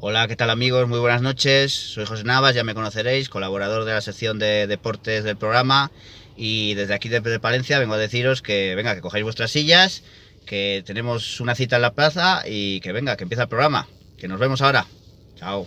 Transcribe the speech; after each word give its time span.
Hola, 0.00 0.28
¿qué 0.28 0.36
tal 0.36 0.50
amigos? 0.50 0.86
Muy 0.86 1.00
buenas 1.00 1.22
noches. 1.22 1.72
Soy 1.72 2.06
José 2.06 2.22
Navas, 2.22 2.54
ya 2.54 2.62
me 2.62 2.72
conoceréis, 2.72 3.28
colaborador 3.28 3.84
de 3.84 3.94
la 3.94 4.00
sección 4.00 4.38
de 4.38 4.68
deportes 4.68 5.24
del 5.24 5.36
programa. 5.36 5.90
Y 6.36 6.74
desde 6.74 6.94
aquí 6.94 7.08
de 7.08 7.40
Palencia 7.40 7.80
vengo 7.80 7.94
a 7.94 7.98
deciros 7.98 8.40
que 8.40 8.76
venga, 8.76 8.94
que 8.94 9.00
cojáis 9.00 9.24
vuestras 9.24 9.50
sillas, 9.50 10.04
que 10.46 10.84
tenemos 10.86 11.40
una 11.40 11.56
cita 11.56 11.74
en 11.76 11.82
la 11.82 11.94
plaza 11.94 12.44
y 12.46 12.78
que 12.78 12.92
venga, 12.92 13.16
que 13.16 13.24
empieza 13.24 13.42
el 13.42 13.48
programa. 13.48 13.88
Que 14.16 14.28
nos 14.28 14.38
vemos 14.38 14.62
ahora. 14.62 14.86
Chao. 15.34 15.66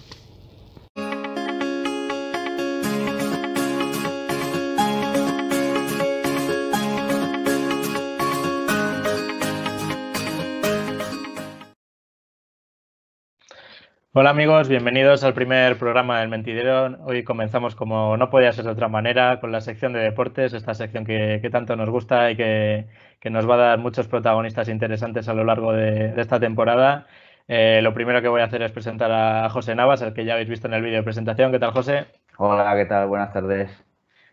Hola 14.14 14.32
amigos, 14.32 14.68
bienvenidos 14.68 15.24
al 15.24 15.34
primer 15.34 15.78
programa 15.78 16.20
del 16.20 16.28
Mentidero. 16.28 16.98
Hoy 17.06 17.24
comenzamos 17.24 17.76
como 17.76 18.18
no 18.18 18.30
podía 18.30 18.52
ser 18.52 18.66
de 18.66 18.72
otra 18.72 18.90
manera 18.90 19.40
con 19.40 19.54
la 19.54 19.62
sección 19.62 19.94
de 19.94 20.02
deportes, 20.02 20.52
esta 20.54 20.74
sección 20.74 21.06
que, 21.06 21.48
tanto 21.50 21.78
nos 21.78 21.90
gusta 21.90 22.30
y 22.30 22.36
que, 22.36 22.88
nos 23.30 23.50
va 23.50 23.54
a 23.54 23.58
dar 23.58 23.80
muchos 23.80 24.10
protagonistas 24.10 24.68
interesantes 24.68 25.30
a 25.30 25.34
lo 25.34 25.46
largo 25.46 25.72
de, 25.72 26.14
esta 26.18 26.42
temporada. 26.42 27.08
Eh, 27.48 27.80
lo 27.82 27.94
primero 27.94 28.22
que 28.22 28.28
voy 28.28 28.42
a 28.42 28.46
hacer 28.46 28.62
es 28.64 28.74
presentar 28.74 29.14
a 29.14 29.50
José 29.50 29.76
Navas, 29.76 30.02
el 30.02 30.14
que 30.14 30.26
ya 30.26 30.34
habéis 30.34 30.50
visto 30.50 30.68
en 30.68 30.74
el 30.74 30.82
vídeo 30.82 30.98
de 30.98 31.04
presentación. 31.04 31.54
¿Qué 31.54 31.60
tal, 31.60 31.72
José? 31.72 32.08
Hola, 32.36 32.76
¿qué 32.76 32.88
tal? 32.88 33.08
Buenas 33.08 33.32
tardes. 33.32 33.72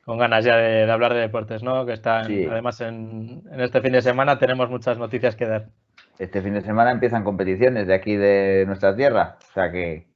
Con 0.05 0.19
ganas 0.19 0.45
ya 0.45 0.57
de, 0.57 0.91
hablar 0.91 1.15
de 1.15 1.21
deportes, 1.21 1.63
¿no? 1.63 1.87
Que 1.87 1.93
están, 1.93 2.25
además, 2.51 2.81
en 2.81 3.45
este 3.57 3.81
fin 3.81 3.93
de 3.93 4.03
semana 4.03 4.41
tenemos 4.41 4.69
muchas 4.71 4.99
noticias 4.99 5.37
que 5.37 5.47
dar 5.47 5.67
este 6.19 6.43
fin 6.43 6.55
de 6.55 6.63
semana 6.63 6.91
empiezan 6.91 7.25
competiciones 7.25 7.87
de 7.87 7.95
aquí 7.95 8.17
de 8.17 8.65
nuestra 8.67 8.95
tierra, 8.97 9.39
o 9.41 9.53
sea 9.53 9.71
que 9.71 10.09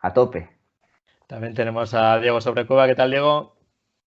a 0.00 0.12
tope. 0.12 0.48
También 1.26 1.54
tenemos 1.54 1.92
a 1.92 2.18
Diego 2.20 2.40
Sobrecueva. 2.40 2.86
¿Qué 2.86 2.94
tal, 2.94 3.10
Diego? 3.10 3.56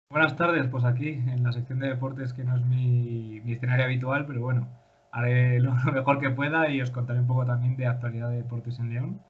Buenas 0.10 0.36
tardes, 0.36 0.68
pues 0.68 0.84
aquí 0.84 1.10
en 1.10 1.44
la 1.44 1.52
sección 1.52 1.80
de 1.80 1.90
deportes 1.90 2.34
que 2.34 2.44
no 2.44 2.56
es 2.58 2.66
mi, 2.66 3.42
escenario 3.52 3.86
habitual, 3.86 4.26
pero 4.26 4.42
bueno, 4.42 4.68
haré 5.12 5.60
lo, 5.60 5.74
mejor 5.94 6.20
que 6.20 6.32
pueda 6.32 6.70
y 6.70 6.82
os 6.82 6.92
contaré 6.92 7.20
un 7.20 7.28
poco 7.28 7.46
también 7.46 7.78
de 7.78 7.88
actualidad 7.88 8.30
de 8.30 8.38
deportes 8.38 8.80
en 8.80 8.90
León. 8.90 9.22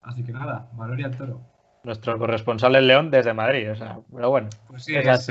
Así 0.00 0.24
que 0.24 0.32
nada, 0.32 0.68
Valoria 0.74 1.06
el 1.06 1.16
toro. 1.16 1.40
Nuestro 1.84 2.18
corresponsal 2.18 2.76
en 2.76 2.86
León 2.86 3.10
desde 3.10 3.32
Madrid, 3.32 3.70
o 3.70 3.74
sea, 3.74 3.98
pero 4.14 4.30
bueno. 4.30 4.48
Pues 4.68 4.84
sí, 4.84 4.94
es, 4.94 5.30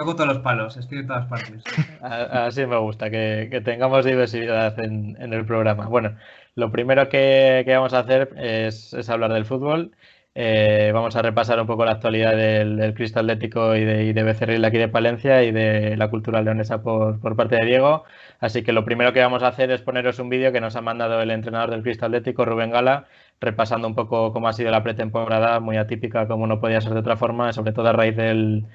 Toco 0.00 0.14
todos 0.14 0.28
los 0.28 0.38
palos, 0.38 0.78
estoy 0.78 1.00
en 1.00 1.08
todas 1.08 1.26
partes. 1.26 1.62
Así 2.00 2.64
me 2.64 2.78
gusta, 2.78 3.10
que, 3.10 3.60
tengamos 3.62 4.02
diversidad 4.02 4.78
en, 4.80 5.14
el 5.20 5.44
programa. 5.44 5.88
Bueno, 5.88 6.16
lo 6.54 6.72
primero 6.72 7.10
que, 7.10 7.62
vamos 7.68 7.92
a 7.92 7.98
hacer 7.98 8.32
es, 8.38 9.10
hablar 9.10 9.30
del 9.34 9.44
fútbol. 9.44 9.92
Eh, 10.34 10.92
vamos 10.94 11.16
a 11.16 11.22
repasar 11.22 11.60
un 11.60 11.66
poco 11.66 11.84
la 11.84 11.92
actualidad 11.92 12.36
del, 12.36 12.76
del 12.76 12.94
Cristo 12.94 13.18
Atlético 13.18 13.74
y 13.74 13.84
de, 13.84 14.04
y 14.04 14.12
de 14.12 14.22
Becerril 14.22 14.64
aquí 14.64 14.78
de 14.78 14.88
Palencia 14.88 15.42
y 15.42 15.50
de 15.50 15.96
la 15.96 16.08
cultura 16.08 16.40
leonesa 16.40 16.82
por, 16.82 17.18
parte 17.36 17.56
de 17.56 17.66
Diego. 17.66 18.04
Así 18.38 18.62
que 18.62 18.72
lo 18.72 18.84
primero 18.84 19.12
que 19.12 19.20
vamos 19.20 19.42
a 19.42 19.48
hacer 19.48 19.70
es 19.72 19.82
poneros 19.82 20.18
un 20.20 20.28
vídeo 20.28 20.52
que 20.52 20.60
nos 20.60 20.76
ha 20.76 20.82
mandado 20.82 21.20
el 21.20 21.30
entrenador 21.32 21.70
del 21.70 21.82
Cristo 21.82 22.06
Atlético, 22.06 22.44
Rubén 22.44 22.70
Gala, 22.70 23.06
repasando 23.40 23.88
un 23.88 23.94
poco 23.96 24.32
cómo 24.32 24.48
ha 24.48 24.52
sido 24.52 24.70
la 24.70 24.82
pretemporada, 24.84 25.58
muy 25.60 25.76
atípica 25.76 26.28
como 26.28 26.46
no 26.46 26.60
podía 26.60 26.80
ser 26.80 26.92
de 26.94 27.00
otra 27.00 27.16
forma, 27.16 27.52
sobre 27.52 27.72
todo 27.72 27.88
a 27.88 27.92
raíz 27.92 28.16
del, 28.16 28.66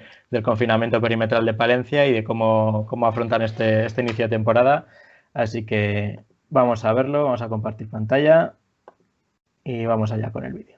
confinamiento 0.44 1.00
perimetral 1.00 1.46
de 1.46 1.54
Palencia 1.54 2.06
y 2.06 2.12
de 2.12 2.24
cómo, 2.24 2.86
cómo 2.86 3.06
afrontan 3.06 3.42
este, 3.42 3.86
este 3.86 4.02
inicio 4.02 4.26
de 4.26 4.30
temporada. 4.30 4.86
Así 5.32 5.64
que 5.64 6.20
vamos 6.50 6.84
a 6.84 6.92
verlo, 6.92 7.24
vamos 7.24 7.42
a 7.42 7.48
compartir 7.48 7.88
pantalla 7.90 8.54
y 9.64 9.86
vamos 9.86 10.12
allá 10.12 10.30
con 10.32 10.44
el 10.44 10.52
vídeo. 10.54 10.75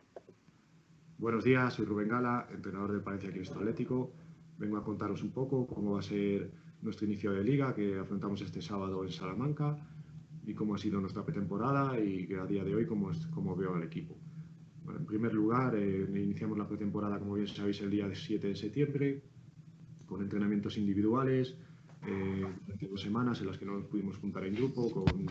Buenos 1.18 1.42
días, 1.42 1.74
soy 1.74 1.84
Rubén 1.84 2.06
Gala, 2.06 2.46
entrenador 2.54 2.92
del 2.92 3.00
Palencia 3.00 3.32
Cristo 3.32 3.58
Atlético. 3.58 4.12
Vengo 4.56 4.76
a 4.76 4.84
contaros 4.84 5.20
un 5.24 5.32
poco 5.32 5.66
cómo 5.66 5.94
va 5.94 5.98
a 5.98 6.02
ser 6.02 6.48
nuestro 6.80 7.06
inicio 7.06 7.32
de 7.32 7.42
liga 7.42 7.74
que 7.74 7.98
afrontamos 7.98 8.40
este 8.40 8.62
sábado 8.62 9.02
en 9.02 9.10
Salamanca 9.10 9.76
y 10.46 10.54
cómo 10.54 10.76
ha 10.76 10.78
sido 10.78 11.00
nuestra 11.00 11.24
pretemporada 11.24 11.98
y 11.98 12.32
a 12.34 12.46
día 12.46 12.62
de 12.62 12.72
hoy 12.72 12.86
cómo, 12.86 13.10
es, 13.10 13.26
cómo 13.34 13.56
veo 13.56 13.74
al 13.74 13.82
equipo. 13.82 14.16
en 14.96 15.06
primer 15.06 15.34
lugar, 15.34 15.74
eh, 15.74 16.08
iniciamos 16.08 16.56
la 16.56 16.68
pretemporada, 16.68 17.18
como 17.18 17.34
bien 17.34 17.48
sabéis, 17.48 17.80
el 17.80 17.90
día 17.90 18.08
7 18.14 18.46
de 18.46 18.54
septiembre, 18.54 19.22
con 20.06 20.22
entrenamientos 20.22 20.78
individuales, 20.78 21.56
eh, 22.06 22.46
durante 22.64 22.86
dos 22.86 23.00
semanas 23.00 23.40
en 23.40 23.48
las 23.48 23.58
que 23.58 23.66
no 23.66 23.72
nos 23.72 23.86
pudimos 23.86 24.16
juntar 24.18 24.44
en 24.44 24.54
grupo, 24.54 24.88
con, 24.92 25.26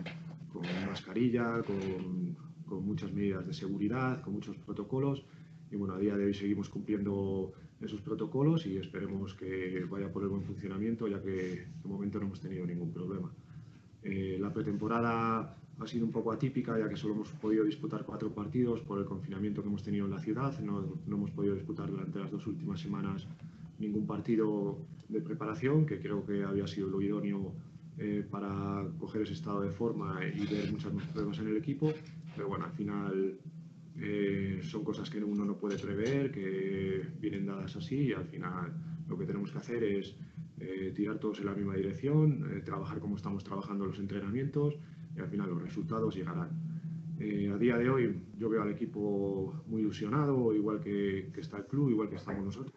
mascarilla, 0.85 1.63
con, 1.63 2.35
muchas 2.83 3.13
medidas 3.13 3.47
de 3.47 3.53
seguridad, 3.53 4.21
con 4.21 4.33
muchos 4.33 4.57
protocolos. 4.57 5.25
Y 5.71 5.75
bueno, 5.75 5.95
a 5.95 5.99
día 5.99 6.15
de 6.15 6.25
hoy 6.25 6.33
seguimos 6.33 6.69
cumpliendo 6.69 7.51
esos 7.81 8.01
protocolos 8.01 8.65
y 8.65 8.77
esperemos 8.77 9.33
que 9.33 9.85
vaya 9.89 10.11
por 10.11 10.23
el 10.23 10.29
buen 10.29 10.43
funcionamiento, 10.43 11.07
ya 11.07 11.21
que 11.21 11.67
de 11.83 11.89
momento 11.89 12.19
no 12.19 12.27
hemos 12.27 12.39
tenido 12.39 12.65
ningún 12.65 12.91
problema. 12.91 13.31
Eh, 14.03 14.37
la 14.39 14.53
pretemporada 14.53 15.57
ha 15.79 15.87
sido 15.87 16.05
un 16.05 16.11
poco 16.11 16.31
atípica, 16.31 16.79
ya 16.79 16.89
que 16.89 16.95
solo 16.95 17.13
hemos 17.13 17.29
podido 17.33 17.63
disputar 17.63 18.03
cuatro 18.05 18.31
partidos 18.33 18.81
por 18.81 18.99
el 18.99 19.05
confinamiento 19.05 19.61
que 19.61 19.67
hemos 19.67 19.83
tenido 19.83 20.05
en 20.05 20.11
la 20.11 20.19
ciudad. 20.19 20.57
No, 20.59 20.97
hemos 21.07 21.31
podido 21.31 21.53
disputar 21.53 21.89
durante 21.89 22.19
las 22.19 22.31
dos 22.31 22.47
últimas 22.47 22.79
semanas 22.79 23.27
ningún 23.77 24.07
partido 24.07 24.77
de 25.09 25.21
preparación, 25.21 25.85
que 25.85 25.99
creo 25.99 26.25
que 26.25 26.43
había 26.43 26.65
sido 26.67 26.87
lo 26.87 27.01
idóneo 27.01 27.53
eh, 27.99 28.25
para 28.29 28.87
coger 28.99 29.21
ese 29.21 29.33
estado 29.33 29.61
de 29.61 29.71
forma 29.71 30.19
y 30.25 30.45
ver 30.47 30.71
muchas 30.71 30.91
pruebas 31.13 31.37
en 31.39 31.47
el 31.47 31.57
equipo. 31.57 31.93
Pero 32.35 32.47
bueno, 32.47 32.65
al 32.65 32.71
final 32.71 33.37
eh, 33.99 34.59
son 34.61 34.83
cosas 34.83 35.09
que 35.09 35.23
uno 35.23 35.43
no 35.43 35.57
puede 35.57 35.77
prever, 35.79 36.31
que 36.31 37.07
vienen 37.19 37.47
dadas 37.47 37.75
así 37.75 38.07
y 38.07 38.13
al 38.13 38.25
final 38.25 38.73
lo 39.07 39.17
que 39.17 39.25
tenemos 39.25 39.51
que 39.51 39.57
hacer 39.57 39.83
es 39.83 40.15
eh, 40.59 40.91
tirar 40.95 41.17
todos 41.17 41.39
en 41.39 41.45
la 41.45 41.55
misma 41.55 41.75
dirección, 41.75 42.47
eh, 42.51 42.61
trabajar 42.61 42.99
como 42.99 43.15
estamos 43.15 43.43
trabajando 43.43 43.85
los 43.85 43.97
entrenamientos 43.97 44.77
y 45.15 45.19
al 45.19 45.29
final 45.29 45.49
los 45.49 45.61
resultados 45.63 46.15
llegarán. 46.15 46.49
A 47.19 47.57
día 47.57 47.75
de 47.79 47.89
hoy 47.89 48.21
yo 48.37 48.47
veo 48.47 48.61
al 48.61 48.69
equipo 48.69 49.63
muy 49.65 49.81
ilusionado, 49.81 50.53
igual 50.53 50.79
que, 50.79 51.31
está 51.35 51.57
el 51.57 51.65
club, 51.65 51.89
igual 51.89 52.09
que 52.09 52.17
estamos 52.17 52.45
nosotros. 52.45 52.75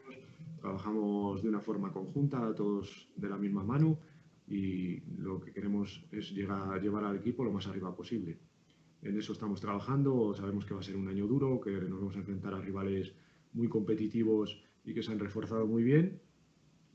Trabajamos 0.59 1.43
de 1.43 1.51
una 1.51 1.61
forma 1.61 1.93
conjunta, 1.93 2.55
todos 2.55 3.11
de 3.17 3.29
la 3.29 3.37
misma 3.37 3.63
mano 3.63 3.99
y 4.49 5.01
lo 5.19 5.41
que 5.43 5.53
queremos 5.53 6.03
es 6.11 6.31
llegar, 6.33 6.81
llevar 6.81 7.05
al 7.05 7.17
equipo 7.17 7.45
lo 7.45 7.53
más 7.53 7.67
arriba 7.67 7.95
posible. 7.95 8.39
En 9.03 9.19
eso 9.19 9.33
estamos 9.33 9.61
trabajando, 9.61 10.35
sabemos 10.35 10.65
que 10.65 10.75
va 10.75 10.81
a 10.81 10.83
ser 10.83 10.97
un 10.97 11.09
año 11.09 11.27
duro, 11.27 11.61
que 11.61 11.71
nos 11.71 12.01
vamos 12.01 12.17
a 12.17 12.19
enfrentar 12.19 12.55
a 12.55 12.61
rivales 12.61 13.13
muy 13.53 13.69
competitivos 13.69 14.63
y 14.85 14.95
que 14.95 15.03
se 15.03 15.13
han 15.13 15.19
reforzado 15.19 15.67
muy 15.67 15.83
bien 15.83 16.21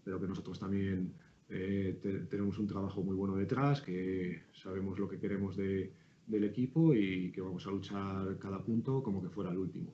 pero 0.06 0.22
que 0.22 0.28
nosotros 0.28 0.60
también 0.60 1.14
eh, 1.50 2.28
tenemos 2.30 2.58
un 2.60 2.68
trabajo 2.68 3.02
muy 3.02 3.16
bueno 3.16 3.36
detrás, 3.36 3.82
que 3.82 4.44
sabemos 4.54 4.98
lo 5.00 5.10
que 5.10 5.18
queremos 5.18 5.58
de, 5.58 5.92
del 6.28 6.44
equipo 6.44 6.94
y 6.94 7.32
que 7.32 7.42
vamos 7.42 7.66
a 7.66 7.72
luchar 7.72 8.38
cada 8.38 8.64
punto 8.64 9.02
como 9.02 9.22
que 9.22 9.30
fuera 9.30 9.50
el 9.50 9.58
último. 9.58 9.92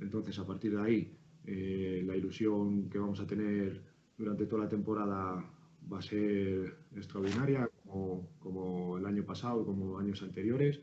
Entonces, 0.00 0.36
a 0.40 0.46
partir 0.46 0.76
de 0.76 0.82
ahí, 0.82 1.16
eh, 1.46 2.02
la 2.04 2.16
ilusión 2.16 2.90
que 2.90 2.98
vamos 2.98 3.20
a 3.20 3.26
tener 3.26 3.80
durante 4.18 4.46
toda 4.46 4.64
la 4.64 4.68
temporada 4.68 5.44
va 5.90 5.98
a 5.98 6.02
ser 6.02 6.76
extraordinaria, 6.96 7.70
como, 7.86 8.28
como 8.40 8.98
el 8.98 9.06
año 9.06 9.24
pasado 9.24 9.64
como 9.64 9.98
años 9.98 10.20
anteriores, 10.22 10.80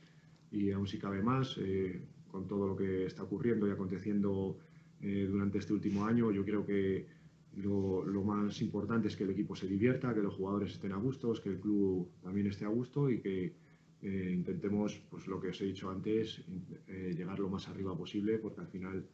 y 0.51 0.71
aún 0.71 0.87
si 0.87 0.97
cabe 0.97 1.21
más, 1.21 1.57
eh, 1.59 2.01
con 2.27 2.47
todo 2.47 2.67
lo 2.67 2.75
que 2.75 3.05
está 3.05 3.23
ocurriendo 3.23 3.67
y 3.67 3.71
aconteciendo 3.71 4.57
durante 5.01 5.57
este 5.57 5.73
último 5.73 6.05
año, 6.05 6.31
yo 6.31 6.45
creo 6.45 6.63
que 6.63 7.07
lo, 7.55 8.23
más 8.23 8.61
importante 8.61 9.07
es 9.07 9.15
que 9.15 9.23
el 9.23 9.31
equipo 9.31 9.55
se 9.55 9.67
divierta, 9.67 10.13
que 10.13 10.21
los 10.21 10.35
jugadores 10.35 10.71
estén 10.71 10.91
a 10.93 10.97
gusto, 10.97 11.33
que 11.41 11.49
el 11.49 11.59
club 11.59 12.09
también 12.21 12.47
esté 12.47 12.65
a 12.65 12.69
gusto 12.69 13.09
y 13.09 13.19
que 13.19 13.53
eh, 14.01 14.31
intentemos, 14.33 15.01
pues 15.09 15.27
lo 15.27 15.39
que 15.39 15.49
os 15.49 15.61
he 15.61 15.65
dicho 15.65 15.89
antes, 15.89 16.43
eh, 16.87 17.13
llegar 17.15 17.39
lo 17.39 17.49
más 17.49 17.67
arriba 17.67 17.95
posible, 17.95 18.37
porque 18.37 18.61
al 18.61 18.67
final 18.67 19.05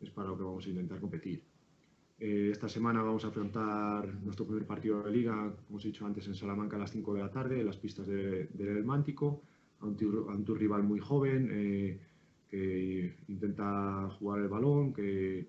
es 0.00 0.10
para 0.10 0.28
lo 0.28 0.36
que 0.36 0.44
vamos 0.44 0.66
a 0.66 0.70
intentar 0.70 1.00
competir. 1.00 1.42
Eh, 2.18 2.50
esta 2.52 2.68
semana 2.68 3.02
vamos 3.02 3.24
a 3.24 3.28
afrontar 3.28 4.14
nuestro 4.22 4.46
primer 4.46 4.66
partido 4.66 5.02
de 5.02 5.10
liga, 5.10 5.54
como 5.66 5.76
os 5.76 5.84
he 5.84 5.88
dicho 5.88 6.06
antes, 6.06 6.26
en 6.26 6.34
Salamanca 6.34 6.76
a 6.76 6.80
las 6.80 6.92
5 6.92 7.14
de 7.14 7.20
la 7.20 7.30
tarde, 7.30 7.60
en 7.60 7.66
las 7.66 7.76
pistas 7.76 8.06
del 8.06 8.48
El 8.58 8.84
Mántico, 8.84 9.42
a 9.82 9.86
un, 9.86 9.96
a 10.28 10.34
un 10.34 10.56
rival 10.56 10.82
muy 10.82 11.00
joven 11.00 12.00
que 12.48 13.14
intenta 13.28 14.08
jugar 14.18 14.40
el 14.40 14.48
balón, 14.48 14.92
que 14.92 15.46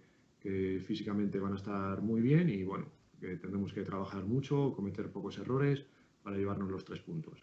físicamente 0.86 1.40
van 1.40 1.54
a 1.54 1.56
estar 1.56 2.02
muy 2.02 2.22
bien 2.22 2.50
y 2.50 2.64
bueno, 2.64 2.86
que 3.24 3.38
tendremos 3.38 3.72
que 3.72 3.84
trabajar 3.84 4.26
mucho, 4.26 4.74
cometer 4.76 5.10
pocos 5.10 5.38
errores 5.38 5.86
para 6.24 6.38
llevarnos 6.38 6.70
los 6.70 6.84
tres 6.84 7.00
puntos, 7.00 7.40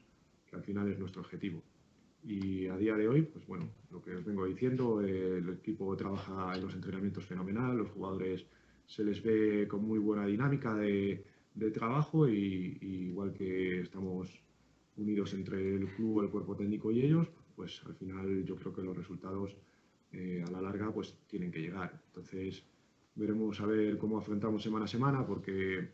que 0.47 0.57
al 0.57 0.63
final 0.63 0.91
es 0.91 0.99
nuestro 0.99 1.23
objetivo. 1.23 1.63
Y 2.23 2.67
a 2.67 2.77
día 2.77 2.97
de 2.97 3.09
hoy, 3.09 3.23
pues 3.23 3.47
bueno, 3.47 3.67
lo 3.91 4.03
que 4.03 4.15
os 4.15 4.25
vengo 4.25 4.45
diciendo, 4.45 5.01
el 5.01 5.49
equipo 5.49 5.97
trabaja 5.97 6.55
en 6.55 6.63
los 6.63 6.75
entrenamientos 6.75 7.25
fenomenal, 7.25 7.79
los 7.79 7.89
jugadores 7.89 8.45
se 8.87 9.05
les 9.05 9.23
ve 9.23 9.67
con 9.69 9.87
muy 9.87 9.99
buena 9.99 10.27
dinámica 10.27 10.75
de 10.75 11.25
trabajo 11.73 12.29
y, 12.29 12.77
igual 12.83 13.33
que 13.33 13.81
estamos 13.81 14.29
unidos 15.01 15.35
entre 15.35 15.77
el 15.77 15.89
club, 15.89 16.23
el 16.23 16.31
cuerpo 16.31 16.55
técnico 16.57 16.93
y 16.93 17.03
ellos, 17.03 17.29
pues 17.57 17.83
al 17.87 17.95
final 17.95 18.45
yo 18.45 18.57
creo 18.57 18.73
que 18.73 18.83
los 18.83 18.97
resultados 18.97 19.57
eh, 20.13 20.45
a 20.47 20.51
la 20.51 20.61
larga 20.61 20.93
pues 20.93 21.15
tienen 21.27 21.51
que 21.51 21.61
llegar. 21.61 22.01
Entonces 22.09 22.63
veremos 23.15 23.61
a 23.61 23.67
ver 23.67 23.99
cómo 23.99 24.19
afrontamos 24.19 24.63
semana 24.63 24.85
a 24.85 24.89
semana 24.89 25.27
porque 25.27 25.89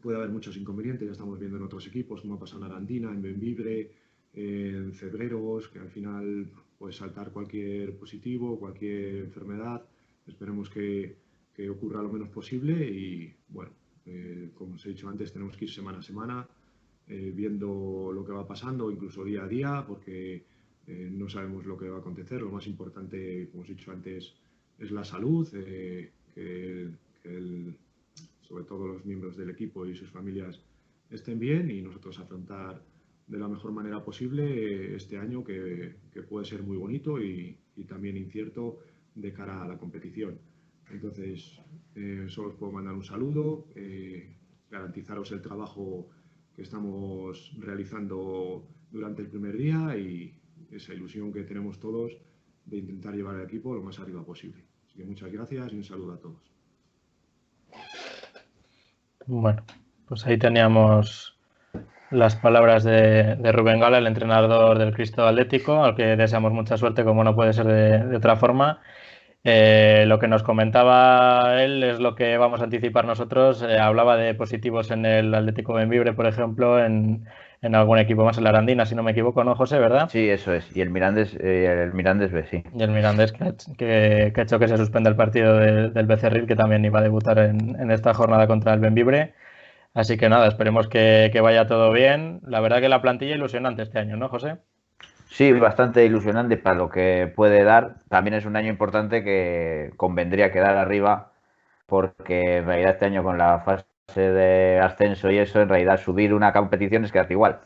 puede 0.00 0.16
haber 0.16 0.30
muchos 0.30 0.56
inconvenientes, 0.56 1.06
ya 1.06 1.12
estamos 1.12 1.38
viendo 1.38 1.56
en 1.56 1.62
otros 1.62 1.86
equipos, 1.86 2.20
como 2.20 2.34
ha 2.34 2.38
pasado 2.38 2.64
en 2.64 2.72
Arandina, 2.72 3.10
en 3.10 3.22
Benvibre, 3.22 3.90
en 4.34 4.92
Cebreros, 4.92 5.68
que 5.68 5.78
al 5.78 5.90
final 5.90 6.50
puede 6.78 6.92
saltar 6.92 7.30
cualquier 7.30 7.96
positivo, 7.96 8.58
cualquier 8.58 9.16
enfermedad. 9.16 9.84
Esperemos 10.26 10.68
que, 10.68 11.16
que 11.54 11.70
ocurra 11.70 12.02
lo 12.02 12.12
menos 12.12 12.28
posible 12.28 12.88
y 12.88 13.34
bueno, 13.48 13.70
eh, 14.06 14.50
como 14.54 14.74
os 14.74 14.86
he 14.86 14.90
dicho 14.90 15.08
antes, 15.08 15.32
tenemos 15.32 15.56
que 15.56 15.66
ir 15.66 15.70
semana 15.70 15.98
a 15.98 16.02
semana 16.02 16.48
eh, 17.08 17.32
viendo 17.34 18.10
lo 18.12 18.24
que 18.24 18.32
va 18.32 18.46
pasando, 18.46 18.90
incluso 18.90 19.24
día 19.24 19.44
a 19.44 19.48
día, 19.48 19.84
porque 19.86 20.44
eh, 20.86 21.08
no 21.12 21.28
sabemos 21.28 21.66
lo 21.66 21.76
que 21.76 21.88
va 21.88 21.96
a 21.96 22.00
acontecer. 22.00 22.40
Lo 22.40 22.50
más 22.50 22.66
importante, 22.66 23.48
como 23.50 23.62
os 23.62 23.68
he 23.68 23.74
dicho 23.74 23.92
antes, 23.92 24.34
es 24.78 24.90
la 24.90 25.04
salud, 25.04 25.48
que, 25.50 26.10
sobre 28.42 28.64
todo 28.64 28.86
los 28.86 29.04
miembros 29.04 29.36
del 29.36 29.50
equipo 29.50 29.86
y 29.86 29.94
sus 29.94 30.10
familias 30.10 30.60
estén 31.10 31.38
bien 31.38 31.70
y 31.70 31.82
nosotros 31.82 32.18
afrontar 32.18 32.82
de 33.26 33.38
la 33.38 33.48
mejor 33.48 33.72
manera 33.72 34.04
posible 34.04 34.94
este 34.94 35.18
año 35.18 35.44
que, 35.44 35.94
puede 36.28 36.44
ser 36.44 36.62
muy 36.62 36.76
bonito 36.76 37.22
y, 37.22 37.56
también 37.88 38.16
incierto 38.16 38.78
de 39.14 39.32
cara 39.32 39.62
a 39.62 39.66
la 39.66 39.76
competición. 39.76 40.38
Entonces, 40.90 41.58
eh, 41.96 42.26
solo 42.28 42.48
os 42.48 42.54
puedo 42.54 42.70
mandar 42.70 42.94
un 42.94 43.02
saludo, 43.02 43.66
eh, 43.74 44.36
garantizaros 44.70 45.32
el 45.32 45.42
trabajo 45.42 46.06
que 46.54 46.62
estamos 46.62 47.52
realizando 47.58 48.66
durante 48.90 49.22
el 49.22 49.28
primer 49.28 49.56
día 49.56 49.96
y 49.96 50.34
esa 50.70 50.94
ilusión 50.94 51.32
que 51.32 51.42
tenemos 51.42 51.78
todos 51.78 52.12
de 52.66 52.78
intentar 52.78 53.14
llevar 53.14 53.36
el 53.36 53.42
equipo 53.42 53.74
lo 53.74 53.82
más 53.82 53.98
arriba 53.98 54.22
posible. 54.24 54.62
Así 54.86 54.98
que 54.98 55.04
muchas 55.04 55.32
gracias 55.32 55.72
y 55.72 55.76
un 55.76 55.84
saludo 55.84 56.14
a 56.14 56.18
todos. 56.18 56.52
Bueno, 59.26 59.62
pues 60.06 60.26
ahí 60.26 60.38
teníamos 60.38 61.36
las 62.10 62.36
palabras 62.36 62.84
de, 62.84 63.34
Rubén 63.52 63.80
Gala, 63.80 63.98
el 63.98 64.06
entrenador 64.06 64.78
del 64.78 64.92
Cristo 64.92 65.26
Atlético, 65.26 65.82
al 65.82 65.96
que 65.96 66.16
deseamos 66.16 66.52
mucha 66.52 66.76
suerte, 66.76 67.04
como 67.04 67.24
no 67.24 67.34
puede 67.34 67.52
ser 67.52 67.66
de, 67.66 68.16
otra 68.16 68.36
forma. 68.36 68.80
Eh, 69.44 70.04
lo 70.06 70.20
que 70.20 70.28
nos 70.28 70.44
comentaba 70.44 71.62
él 71.64 71.82
es 71.82 71.98
lo 71.98 72.14
que 72.14 72.38
vamos 72.38 72.60
a 72.60 72.64
anticipar 72.64 73.04
nosotros. 73.04 73.62
Eh, 73.62 73.78
hablaba 73.78 74.16
de 74.16 74.34
positivos 74.34 74.90
en 74.90 75.04
el 75.04 75.34
Atlético 75.34 75.74
Benvibre, 75.74 76.12
por 76.12 76.26
ejemplo, 76.26 76.82
en, 76.84 77.26
algún 77.74 77.98
equipo 77.98 78.24
más 78.24 78.38
en 78.38 78.44
la 78.44 78.50
Arandina, 78.50 78.86
si 78.86 78.94
no 78.94 79.02
me 79.02 79.12
equivoco, 79.12 79.42
¿no, 79.44 79.54
José? 79.54 79.78
¿Verdad? 79.78 80.08
Sí, 80.10 80.28
eso 80.28 80.52
es. 80.52 80.76
Y 80.76 80.80
el 80.80 80.90
Mirandés, 80.90 81.34
eh, 81.40 81.84
el 81.84 81.92
Mirandés 81.92 82.32
B, 82.32 82.44
sí. 82.46 82.62
Y 82.74 82.82
el 82.82 82.90
Mirandés 82.90 83.32
que, 83.32 84.32
ha 84.34 84.42
hecho 84.42 84.58
que 84.58 84.68
se 84.68 84.76
suspenda 84.76 85.10
el 85.10 85.16
partido 85.16 85.56
del 85.56 86.06
Becerril, 86.06 86.46
que 86.46 86.56
también 86.56 86.84
iba 86.84 87.00
a 87.00 87.02
debutar 87.02 87.38
en, 87.38 87.80
en 87.80 87.90
esta 87.90 88.14
jornada 88.14 88.46
contra 88.46 88.74
el 88.74 88.80
Benvibre. 88.80 89.34
Así 89.94 90.16
que 90.16 90.28
nada, 90.28 90.48
esperemos 90.48 90.88
que, 90.88 91.30
vaya 91.42 91.66
todo 91.66 91.92
bien. 91.92 92.40
La 92.46 92.60
verdad 92.60 92.80
que 92.80 92.88
la 92.88 93.02
plantilla 93.02 93.34
ilusionante 93.34 93.82
este 93.82 93.98
año, 93.98 94.16
¿no, 94.16 94.28
José? 94.28 94.56
Sí, 95.32 95.50
bastante 95.52 96.04
ilusionante 96.04 96.58
para 96.58 96.76
lo 96.76 96.90
que 96.90 97.32
puede 97.34 97.64
dar. 97.64 97.96
También 98.10 98.34
es 98.34 98.44
un 98.44 98.54
año 98.54 98.68
importante 98.68 99.24
que 99.24 99.90
convendría 99.96 100.52
quedar 100.52 100.76
arriba, 100.76 101.32
porque 101.86 102.58
en 102.58 102.66
realidad 102.66 102.92
este 102.92 103.06
año 103.06 103.22
con 103.22 103.38
la 103.38 103.60
fase 103.60 103.86
de 104.14 104.78
ascenso 104.78 105.30
y 105.30 105.38
eso, 105.38 105.62
en 105.62 105.70
realidad 105.70 105.96
subir 105.96 106.34
una 106.34 106.52
competición 106.52 107.04
es 107.04 107.12
quedarte 107.12 107.32
igual. 107.32 107.60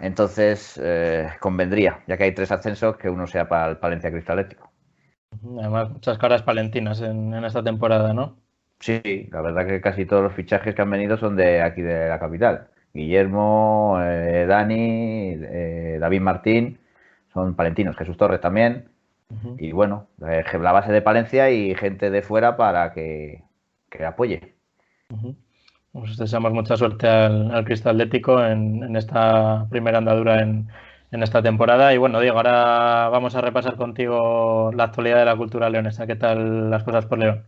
Entonces, 0.00 0.78
eh, 0.82 1.28
convendría, 1.40 2.00
ya 2.06 2.18
que 2.18 2.24
hay 2.24 2.32
tres 2.32 2.52
ascensos, 2.52 2.98
que 2.98 3.08
uno 3.08 3.26
sea 3.26 3.48
para 3.48 3.70
el 3.70 3.78
Palencia 3.78 4.10
Cristalético. 4.10 4.70
Además, 5.60 5.88
muchas 5.88 6.18
caras 6.18 6.42
palentinas 6.42 7.00
en 7.00 7.32
esta 7.42 7.62
temporada, 7.62 8.12
¿no? 8.12 8.36
Sí, 8.80 9.30
la 9.32 9.40
verdad 9.40 9.66
que 9.66 9.80
casi 9.80 10.04
todos 10.04 10.22
los 10.22 10.34
fichajes 10.34 10.74
que 10.74 10.82
han 10.82 10.90
venido 10.90 11.16
son 11.16 11.36
de 11.36 11.62
aquí 11.62 11.80
de 11.80 12.10
la 12.10 12.18
capital. 12.18 12.68
Guillermo, 12.92 13.98
eh, 14.02 14.44
Dani, 14.46 15.38
eh, 15.40 15.96
David 15.98 16.20
Martín, 16.20 16.78
son 17.32 17.54
palentinos, 17.54 17.96
Jesús 17.96 18.16
Torres 18.16 18.40
también. 18.40 18.88
Y 19.56 19.72
bueno, 19.72 20.08
eh, 20.26 20.44
la 20.60 20.72
base 20.72 20.92
de 20.92 21.00
Palencia 21.00 21.50
y 21.50 21.74
gente 21.74 22.10
de 22.10 22.20
fuera 22.20 22.56
para 22.58 22.92
que, 22.92 23.42
apoye. 24.06 24.54
Pues 25.92 26.18
deseamos 26.18 26.52
mucha 26.52 26.76
suerte 26.76 27.08
al, 27.08 27.50
al 27.50 27.64
Cristal 27.64 27.96
Atlético 27.96 28.44
en, 28.44 28.94
esta 28.94 29.66
primera 29.70 29.98
andadura 29.98 30.42
en, 30.42 30.68
en 31.12 31.22
esta 31.22 31.42
temporada. 31.42 31.94
Y 31.94 31.98
bueno, 31.98 32.20
Diego, 32.20 32.36
ahora 32.36 33.08
vamos 33.08 33.34
a 33.34 33.40
repasar 33.40 33.76
contigo 33.76 34.70
la 34.74 34.84
actualidad 34.84 35.18
de 35.18 35.24
la 35.24 35.36
cultura 35.36 35.70
leonesa. 35.70 36.06
¿Qué 36.06 36.16
tal 36.16 36.70
las 36.70 36.82
cosas 36.82 37.06
por 37.06 37.18
León? 37.18 37.44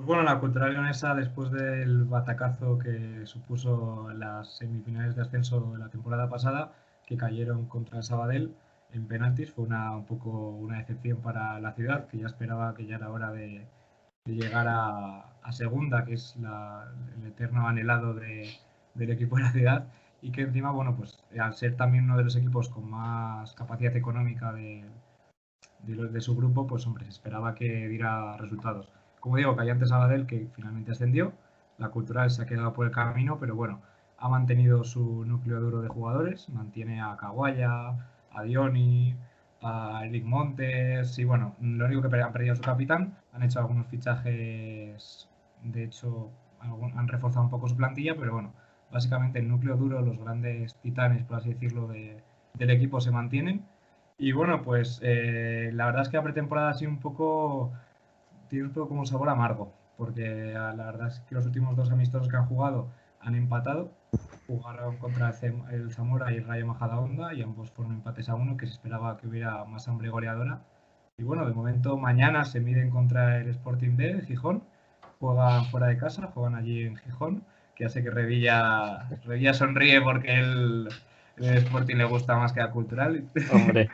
Pues 0.00 0.06
bueno, 0.06 0.22
la 0.22 0.38
cultural 0.38 0.72
leonesa, 0.72 1.14
después 1.14 1.50
del 1.50 2.04
batacazo 2.04 2.78
que 2.78 3.26
supuso 3.26 4.08
las 4.16 4.56
semifinales 4.56 5.14
de 5.14 5.22
ascenso 5.22 5.72
de 5.72 5.78
la 5.78 5.90
temporada 5.90 6.28
pasada, 6.30 6.72
que 7.10 7.16
cayeron 7.16 7.66
contra 7.66 7.98
el 7.98 8.04
Sabadell 8.04 8.54
en 8.92 9.08
penaltis, 9.08 9.50
fue 9.50 9.64
una, 9.64 9.96
un 9.96 10.06
poco 10.06 10.30
una 10.50 10.78
decepción 10.78 11.18
para 11.20 11.58
la 11.58 11.72
ciudad, 11.72 12.06
que 12.06 12.18
ya 12.18 12.26
esperaba 12.26 12.72
que 12.74 12.86
ya 12.86 12.96
era 12.96 13.10
hora 13.10 13.32
de, 13.32 13.66
llegar 14.26 14.66
a, 14.68 15.26
segunda, 15.50 16.04
que 16.04 16.14
es 16.14 16.36
el 16.36 17.26
eterno 17.26 17.66
anhelado 17.66 18.14
del 18.14 19.10
equipo 19.10 19.36
de 19.36 19.42
la 19.42 19.50
ciudad, 19.50 19.86
y 20.22 20.30
que 20.30 20.42
encima, 20.42 20.70
bueno, 20.70 20.94
pues 20.96 21.18
al 21.38 21.54
ser 21.54 21.76
también 21.76 22.04
uno 22.04 22.16
de 22.16 22.24
los 22.24 22.36
equipos 22.36 22.68
con 22.68 22.88
más 22.88 23.54
capacidad 23.54 23.96
económica 23.96 24.52
de, 24.52 24.84
de, 25.82 26.08
de 26.08 26.20
su 26.20 26.36
grupo, 26.36 26.68
pues 26.68 26.86
hombre, 26.86 27.06
se 27.06 27.10
esperaba 27.10 27.56
que 27.56 27.88
diera 27.88 28.36
resultados. 28.36 28.88
Como 29.18 29.36
digo, 29.36 29.56
antes 29.58 29.88
Sabadell, 29.88 30.26
que 30.26 30.48
finalmente 30.54 30.92
ascendió. 30.92 31.32
La 31.78 31.88
cultural 31.88 32.30
se 32.30 32.42
ha 32.42 32.46
quedado 32.46 32.72
por 32.72 32.86
el 32.86 32.92
camino, 32.92 33.38
pero 33.40 33.56
bueno, 33.56 33.80
ha 34.20 34.28
mantenido 34.28 34.84
su 34.84 35.24
núcleo 35.24 35.60
duro 35.60 35.82
de 35.82 35.88
jugadores. 35.88 36.48
Mantiene 36.50 37.00
a 37.00 37.16
Caguaya, 37.16 37.96
a 38.32 38.42
Dioni, 38.44 39.16
a 39.62 40.02
Eric 40.04 40.24
Montes. 40.24 41.18
Y 41.18 41.24
bueno, 41.24 41.56
lo 41.60 41.86
único 41.86 42.08
que 42.08 42.20
han 42.20 42.32
perdido 42.32 42.54
su 42.54 42.62
capitán. 42.62 43.16
Han 43.32 43.42
hecho 43.42 43.60
algunos 43.60 43.86
fichajes, 43.88 45.28
de 45.62 45.84
hecho, 45.84 46.30
han 46.60 47.08
reforzado 47.08 47.44
un 47.44 47.50
poco 47.50 47.68
su 47.68 47.76
plantilla, 47.76 48.14
pero 48.16 48.34
bueno, 48.34 48.52
básicamente 48.92 49.38
el 49.38 49.48
núcleo 49.48 49.76
duro, 49.76 50.02
los 50.02 50.18
grandes 50.18 50.74
titanes, 50.76 51.24
por 51.24 51.38
así 51.38 51.50
decirlo, 51.50 51.88
del 51.88 52.70
equipo 52.70 53.00
se 53.00 53.10
mantienen. 53.10 53.64
Y 54.18 54.32
bueno, 54.32 54.62
pues 54.62 55.00
eh, 55.02 55.70
la 55.72 55.86
verdad 55.86 56.02
es 56.02 56.08
que 56.10 56.18
la 56.18 56.22
pretemporada 56.22 56.70
ha 56.70 56.74
sido 56.74 56.90
un 56.90 57.00
poco 57.00 57.72
tiene 58.50 58.66
un 58.66 58.72
poco 58.72 58.88
como 58.88 59.06
sabor 59.06 59.30
amargo, 59.30 59.72
porque 59.96 60.52
la 60.52 60.72
verdad 60.74 61.08
es 61.08 61.20
que 61.20 61.34
los 61.34 61.46
últimos 61.46 61.76
dos 61.76 61.90
amistosos 61.90 62.28
que 62.28 62.36
han 62.36 62.46
jugado 62.46 62.88
han 63.20 63.34
empatado. 63.36 63.92
Jugaron 64.46 64.96
contra 64.96 65.32
el 65.70 65.92
Zamora 65.92 66.32
y 66.32 66.36
el 66.36 66.46
Rayo 66.46 66.66
Majadahonda 66.66 67.34
y 67.34 67.42
ambos 67.42 67.70
fueron 67.70 67.94
empates 67.94 68.28
a 68.28 68.34
uno, 68.34 68.56
que 68.56 68.66
se 68.66 68.72
esperaba 68.72 69.16
que 69.16 69.28
hubiera 69.28 69.64
más 69.64 69.86
hambre 69.86 70.08
goleadora. 70.08 70.62
Y 71.18 71.22
bueno, 71.22 71.46
de 71.46 71.52
momento 71.52 71.96
mañana 71.96 72.44
se 72.44 72.60
miden 72.60 72.90
contra 72.90 73.38
el 73.38 73.48
Sporting 73.50 73.96
B 73.96 74.14
de 74.14 74.22
Gijón. 74.22 74.64
Juegan 75.20 75.66
fuera 75.66 75.88
de 75.88 75.98
casa, 75.98 76.30
juegan 76.34 76.54
allí 76.54 76.84
en 76.84 76.96
Gijón, 76.96 77.44
que 77.76 77.84
hace 77.84 78.02
que 78.02 78.10
Revilla, 78.10 79.08
Revilla 79.24 79.54
sonríe 79.54 80.00
porque 80.00 80.34
el, 80.34 80.88
el 81.36 81.58
Sporting 81.58 81.96
le 81.96 82.04
gusta 82.04 82.36
más 82.36 82.52
que 82.52 82.60
la 82.60 82.70
cultural. 82.70 83.24
Hombre, 83.52 83.90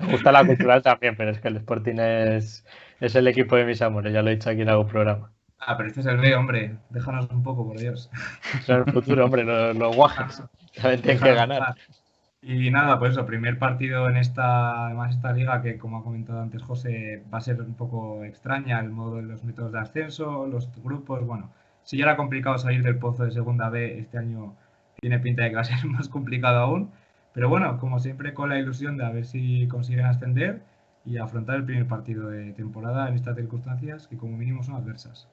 me 0.00 0.06
gusta 0.12 0.32
la 0.32 0.44
cultural 0.44 0.82
también, 0.82 1.14
pero 1.16 1.30
es 1.30 1.40
que 1.40 1.48
el 1.48 1.56
Sporting 1.58 1.98
es, 1.98 2.64
es 3.00 3.14
el 3.14 3.28
equipo 3.28 3.56
de 3.56 3.64
mis 3.66 3.82
amores, 3.82 4.12
ya 4.12 4.22
lo 4.22 4.30
he 4.30 4.34
dicho 4.34 4.50
aquí 4.50 4.62
en 4.62 4.68
algún 4.68 4.88
programa. 4.88 5.30
Ah, 5.64 5.76
pero 5.76 5.88
este 5.88 6.00
es 6.00 6.06
el 6.06 6.18
B, 6.18 6.34
hombre. 6.34 6.76
Déjanos 6.90 7.30
un 7.30 7.42
poco, 7.42 7.66
por 7.66 7.78
Dios. 7.78 8.10
Es 8.58 8.68
el 8.68 8.84
futuro, 8.92 9.24
hombre, 9.24 9.44
los, 9.44 9.76
los 9.76 9.94
guajas. 9.94 10.42
También 10.74 11.02
tienen 11.02 11.22
que 11.22 11.34
ganar. 11.34 11.76
Y 12.44 12.70
nada, 12.70 12.98
pues 12.98 13.12
eso, 13.12 13.24
primer 13.24 13.58
partido 13.58 14.10
en 14.10 14.16
esta, 14.16 14.86
además 14.86 15.14
esta 15.14 15.32
liga 15.32 15.62
que, 15.62 15.78
como 15.78 15.98
ha 15.98 16.02
comentado 16.02 16.40
antes 16.42 16.60
José, 16.62 17.22
va 17.32 17.38
a 17.38 17.40
ser 17.40 17.60
un 17.62 17.74
poco 17.74 18.24
extraña 18.24 18.80
el 18.80 18.90
modo 18.90 19.16
de 19.16 19.22
los 19.22 19.44
métodos 19.44 19.70
de 19.70 19.78
ascenso, 19.78 20.48
los 20.48 20.68
grupos, 20.82 21.24
bueno, 21.24 21.50
si 21.84 21.98
ya 21.98 22.04
era 22.04 22.16
complicado 22.16 22.58
salir 22.58 22.82
del 22.82 22.98
pozo 22.98 23.24
de 23.24 23.30
segunda 23.30 23.68
B, 23.68 23.98
este 24.00 24.18
año 24.18 24.54
tiene 25.00 25.20
pinta 25.20 25.44
de 25.44 25.50
que 25.50 25.54
va 25.54 25.62
a 25.62 25.64
ser 25.64 25.84
más 25.86 26.08
complicado 26.08 26.58
aún. 26.58 26.90
Pero 27.32 27.48
bueno, 27.48 27.78
como 27.78 28.00
siempre, 28.00 28.34
con 28.34 28.48
la 28.48 28.58
ilusión 28.58 28.96
de 28.96 29.04
a 29.06 29.10
ver 29.10 29.24
si 29.24 29.68
consiguen 29.68 30.06
ascender 30.06 30.62
y 31.04 31.18
afrontar 31.18 31.56
el 31.56 31.64
primer 31.64 31.86
partido 31.86 32.28
de 32.28 32.52
temporada 32.52 33.08
en 33.08 33.14
estas 33.14 33.36
circunstancias 33.36 34.08
que 34.08 34.16
como 34.16 34.36
mínimo 34.36 34.62
son 34.64 34.74
adversas. 34.76 35.28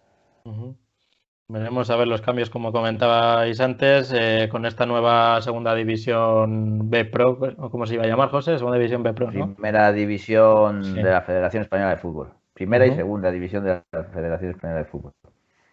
Veremos 1.52 1.90
a 1.90 1.96
ver 1.96 2.08
los 2.08 2.22
cambios, 2.22 2.52
como 2.52 2.72
comentabais 2.72 3.60
antes, 3.60 4.14
eh, 4.16 4.50
con 4.52 4.68
esta 4.68 4.86
nueva 4.86 5.42
segunda 5.42 5.74
división 5.74 6.92
B 6.92 7.06
Pro, 7.06 7.40
o 7.58 7.72
como 7.72 7.88
se 7.88 7.96
iba 7.96 8.04
a 8.04 8.08
llamar, 8.08 8.30
José, 8.30 8.56
segunda 8.58 8.78
división 8.78 9.02
B 9.02 9.14
Pro. 9.14 9.30
Primera 9.30 9.92
división 9.92 10.94
de 10.94 11.02
la 11.02 11.22
Federación 11.22 11.64
Española 11.64 11.90
de 11.90 11.98
Fútbol. 11.98 12.30
Primera 12.54 12.86
y 12.86 12.94
segunda 12.94 13.32
división 13.32 13.64
de 13.64 13.82
la 13.92 14.04
Federación 14.04 14.52
Española 14.52 14.80
de 14.82 14.86
Fútbol. 14.86 15.14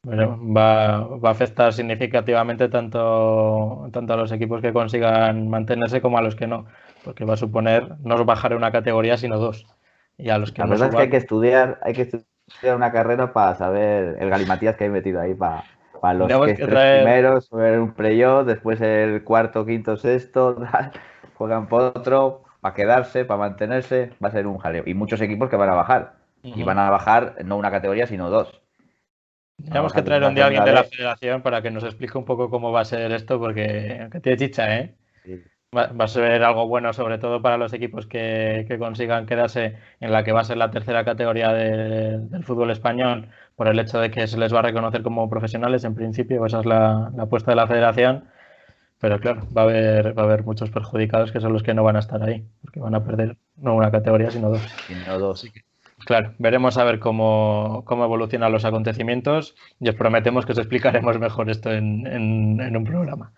Bueno, 0.03 0.39
va, 0.41 1.01
va, 1.19 1.29
a 1.29 1.33
afectar 1.33 1.75
significativamente 1.75 2.69
tanto, 2.69 3.89
tanto 3.93 4.15
a 4.15 4.17
los 4.17 4.33
equipos 4.33 4.63
que 4.63 4.73
consigan 4.73 5.49
mantenerse 5.49 6.01
como 6.01 6.17
a 6.17 6.23
los 6.23 6.37
que 6.37 6.47
no, 6.47 6.65
porque 7.05 7.25
va 7.25 7.35
a 7.35 7.37
suponer 7.37 7.97
no 8.03 8.25
bajar 8.25 8.55
una 8.55 8.71
categoría, 8.71 9.19
sino 9.19 9.37
dos 9.39 9.67
Y 10.17 10.31
a 10.31 10.39
los 10.39 10.53
que 10.53 10.61
La 10.61 10.67
no 10.67 10.71
verdad 10.71 10.89
es 10.89 10.95
que 10.95 11.03
hay 11.03 11.11
que 11.11 11.17
estudiar, 11.17 11.81
hay 11.83 11.93
que 11.93 12.03
estudiar 12.03 12.36
una 12.75 12.93
carrera 12.93 13.33
para 13.33 13.55
saber 13.57 14.17
el 14.21 14.31
galimatías 14.31 14.77
que 14.77 14.85
hay 14.85 14.91
metido 14.91 15.21
ahí 15.21 15.35
para, 15.35 15.65
para 16.01 16.15
los 16.15 16.33
que 16.39 16.55
que 16.57 16.67
traer- 16.67 16.93
primeros, 16.99 17.51
ver 17.51 17.79
un 17.81 17.93
playoff, 17.93 18.47
después 18.47 18.81
el 18.81 19.25
cuarto, 19.25 19.65
quinto, 19.67 19.97
sexto, 19.97 20.57
juegan 21.35 21.69
por 21.69 21.83
otro, 21.83 22.43
para 22.61 22.75
quedarse, 22.75 23.25
para 23.25 23.39
mantenerse, 23.39 24.13
va 24.23 24.29
a 24.29 24.33
ser 24.33 24.47
un 24.47 24.59
jaleo. 24.59 24.85
Y 24.87 24.95
muchos 24.95 25.21
equipos 25.21 25.49
que 25.51 25.57
van 25.57 25.69
a 25.71 25.75
bajar. 25.75 26.15
Y 26.43 26.63
van 26.63 26.79
a 26.79 26.91
bajar 26.91 27.37
no 27.45 27.57
una 27.57 27.71
categoría, 27.71 28.07
sino 28.07 28.31
dos. 28.31 28.63
Tenemos 29.65 29.93
que 29.93 30.03
traer 30.03 30.25
un 30.25 30.35
día 30.35 30.45
a 30.45 30.47
alguien 30.49 30.65
de 30.65 30.73
la 30.73 30.85
federación 30.85 31.43
para 31.43 31.61
que 31.63 31.71
nos 31.71 31.85
explique 31.85 32.17
un 32.19 32.25
poco 32.25 32.51
cómo 32.51 32.73
va 32.73 32.81
a 32.81 32.85
ser 32.85 33.13
esto, 33.13 33.39
porque 33.39 34.09
que 34.13 34.21
tiene 34.21 34.39
chicha, 34.39 34.77
¿eh? 34.79 34.97
Sí. 35.25 35.43
Va, 35.75 35.89
va 35.89 36.05
a 36.05 36.09
ser 36.09 36.43
algo 36.45 36.67
bueno, 36.69 36.93
sobre 36.93 37.19
todo 37.19 37.43
para 37.43 37.59
los 37.59 37.73
equipos 37.73 38.07
que, 38.07 38.65
que 38.69 38.79
consigan 38.79 39.27
quedarse 39.27 39.77
en 40.01 40.13
la 40.13 40.23
que 40.25 40.33
va 40.33 40.41
a 40.41 40.45
ser 40.45 40.57
la 40.57 40.71
tercera 40.71 41.05
categoría 41.05 41.53
de- 41.53 42.19
del 42.19 42.45
fútbol 42.45 42.71
español, 42.71 43.29
por 43.57 43.69
el 43.69 43.79
hecho 43.79 43.99
de 44.01 44.11
que 44.11 44.27
se 44.27 44.39
les 44.39 44.55
va 44.55 44.61
a 44.61 44.63
reconocer 44.63 45.03
como 45.03 45.29
profesionales, 45.29 45.85
en 45.85 45.95
principio, 45.95 46.47
esa 46.47 46.61
es 46.61 46.67
la, 46.67 47.11
la 47.17 47.25
apuesta 47.25 47.51
de 47.51 47.57
la 47.57 47.67
federación. 47.67 48.25
Pero 48.99 49.21
claro, 49.21 49.43
va 49.55 49.63
a 49.63 49.65
haber, 49.65 50.17
va 50.19 50.23
a 50.23 50.25
haber 50.25 50.45
muchos 50.45 50.71
perjudicados 50.71 51.31
que 51.31 51.41
son 51.41 51.53
los 51.53 51.63
que 51.63 51.75
no 51.75 51.83
van 51.85 51.97
a 51.97 52.01
estar 52.01 52.23
ahí, 52.23 52.45
porque 52.63 52.81
van 52.81 52.95
a 52.95 53.05
perder 53.05 53.37
no 53.57 53.75
una 53.75 53.91
categoría, 53.91 54.31
sino 54.31 54.49
dos. 54.49 54.63
Sino 54.87 55.19
dos. 55.19 55.47
Claro, 56.07 56.33
veremos 56.39 56.79
a 56.79 56.85
ver 56.85 56.99
cómo, 56.99 57.83
cómo 57.85 58.05
evolucionan 58.05 58.53
los 58.53 58.65
acontecimientos 58.65 59.55
y 59.81 59.89
os 59.89 59.95
prometemos 59.97 60.47
que 60.47 60.53
os 60.53 60.59
explicaremos 60.59 61.19
mejor 61.19 61.51
esto 61.51 61.73
en, 61.73 62.07
en- 62.07 62.61
en 62.61 62.77
un 62.77 62.85
programa. 62.85 63.33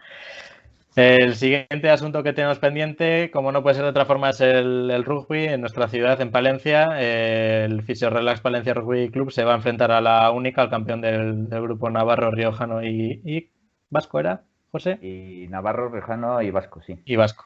El 1.00 1.36
siguiente 1.36 1.90
asunto 1.90 2.24
que 2.24 2.32
tenemos 2.32 2.58
pendiente, 2.58 3.30
como 3.30 3.52
no 3.52 3.62
puede 3.62 3.74
ser 3.76 3.84
de 3.84 3.90
otra 3.90 4.04
forma, 4.04 4.30
es 4.30 4.40
el, 4.40 4.90
el 4.90 5.04
rugby 5.04 5.44
en 5.44 5.60
nuestra 5.60 5.86
ciudad, 5.86 6.20
en 6.20 6.32
Palencia. 6.32 6.88
Eh, 6.96 7.66
El 7.70 7.82
Fisio 7.82 8.10
Relax 8.10 8.40
Palencia 8.40 8.74
Rugby 8.74 9.08
Club 9.10 9.30
se 9.30 9.44
va 9.44 9.52
a 9.52 9.56
enfrentar 9.56 9.92
a 9.92 10.00
la 10.00 10.28
única, 10.32 10.60
al 10.62 10.70
campeón 10.70 11.00
del, 11.00 11.48
del 11.48 11.62
grupo 11.62 11.88
Navarro, 11.88 12.32
Riojano 12.32 12.82
y, 12.82 13.20
y 13.24 13.48
Vasco, 13.90 14.18
¿era, 14.18 14.42
José? 14.72 14.98
Y 15.00 15.46
Navarro, 15.48 15.88
Rejano 15.88 16.42
y 16.42 16.50
Vasco, 16.50 16.82
sí. 16.82 16.96
y 17.04 17.14
Vasco. 17.14 17.44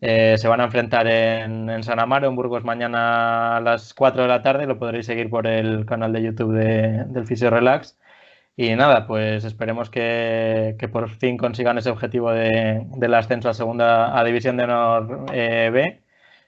Eh, 0.00 0.36
se 0.38 0.48
van 0.48 0.60
a 0.60 0.64
enfrentar 0.64 1.06
en, 1.06 1.68
en 1.68 1.82
San 1.82 2.00
Amaro, 2.00 2.26
en 2.26 2.34
Burgos, 2.36 2.64
mañana 2.64 3.56
a 3.58 3.60
las 3.60 3.92
4 3.92 4.22
de 4.22 4.28
la 4.28 4.42
tarde. 4.42 4.66
Lo 4.66 4.78
podréis 4.78 5.04
seguir 5.06 5.28
por 5.28 5.46
el 5.46 5.84
canal 5.84 6.12
de 6.12 6.22
YouTube 6.22 6.54
de- 6.54 7.04
del 7.06 7.26
Fisio 7.26 7.50
Relax. 7.50 7.98
Y 8.56 8.74
nada, 8.76 9.06
pues 9.06 9.44
esperemos 9.44 9.88
que, 9.90 10.76
que 10.78 10.88
por 10.88 11.08
fin 11.10 11.38
consigan 11.38 11.78
ese 11.78 11.90
objetivo 11.90 12.30
de, 12.32 12.86
del 12.96 13.14
ascenso 13.14 13.48
a 13.48 13.54
segunda 13.54 14.18
a 14.18 14.24
División 14.24 14.56
de 14.58 14.64
Honor 14.64 15.26
eh, 15.32 15.70
B, 15.72 16.02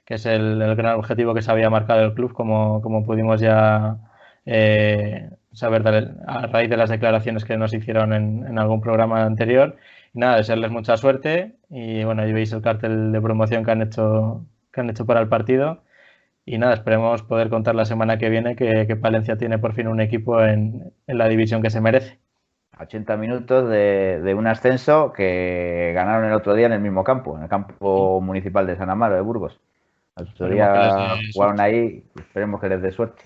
que 0.04 0.14
es 0.14 0.26
el, 0.26 0.60
el 0.60 0.76
gran 0.76 0.96
objetivo 0.96 1.32
que 1.34 1.40
se 1.42 1.50
había 1.50 1.70
marcado 1.70 2.02
el 2.04 2.14
club, 2.14 2.32
como, 2.34 2.82
como 2.82 3.04
pudimos 3.04 3.40
ya 3.40 3.96
eh, 4.44 5.30
saber 5.52 5.82
a 6.26 6.46
raíz 6.46 6.68
de 6.68 6.76
las 6.76 6.90
declaraciones 6.90 7.44
que 7.44 7.56
nos 7.56 7.72
hicieron 7.72 8.12
en, 8.12 8.46
en 8.46 8.58
algún 8.58 8.80
programa 8.82 9.24
anterior. 9.24 9.76
Y 10.12 10.18
nada, 10.18 10.36
desearles 10.36 10.70
mucha 10.70 10.96
suerte 10.98 11.56
y 11.70 12.04
bueno, 12.04 12.22
ahí 12.22 12.32
veis 12.32 12.52
el 12.52 12.62
cartel 12.62 13.12
de 13.12 13.20
promoción 13.22 13.64
que 13.64 13.70
han 13.70 13.82
hecho, 13.82 14.44
que 14.72 14.80
han 14.82 14.90
hecho 14.90 15.06
para 15.06 15.20
el 15.20 15.28
partido. 15.28 15.83
Y 16.46 16.58
nada, 16.58 16.74
esperemos 16.74 17.22
poder 17.22 17.48
contar 17.48 17.74
la 17.74 17.86
semana 17.86 18.18
que 18.18 18.28
viene 18.28 18.54
que, 18.56 18.86
que 18.86 18.96
Palencia 18.96 19.38
tiene 19.38 19.58
por 19.58 19.74
fin 19.74 19.88
un 19.88 20.00
equipo 20.00 20.42
en, 20.42 20.92
en 21.06 21.18
la 21.18 21.28
división 21.28 21.62
que 21.62 21.70
se 21.70 21.80
merece. 21.80 22.20
80 22.78 23.16
minutos 23.16 23.68
de, 23.70 24.20
de 24.22 24.34
un 24.34 24.46
ascenso 24.46 25.12
que 25.12 25.92
ganaron 25.94 26.26
el 26.26 26.34
otro 26.34 26.54
día 26.54 26.66
en 26.66 26.72
el 26.72 26.80
mismo 26.80 27.04
campo, 27.04 27.36
en 27.36 27.44
el 27.44 27.48
campo 27.48 28.20
municipal 28.20 28.66
de 28.66 28.76
San 28.76 28.90
Amaro 28.90 29.14
de 29.14 29.20
Burgos. 29.20 29.60
El 30.16 30.28
otro 30.28 30.48
día 30.48 31.16
jugaron 31.32 31.60
ahí, 31.60 32.04
esperemos 32.14 32.60
que 32.60 32.68
les 32.68 32.82
dé 32.82 32.92
suerte. 32.92 33.22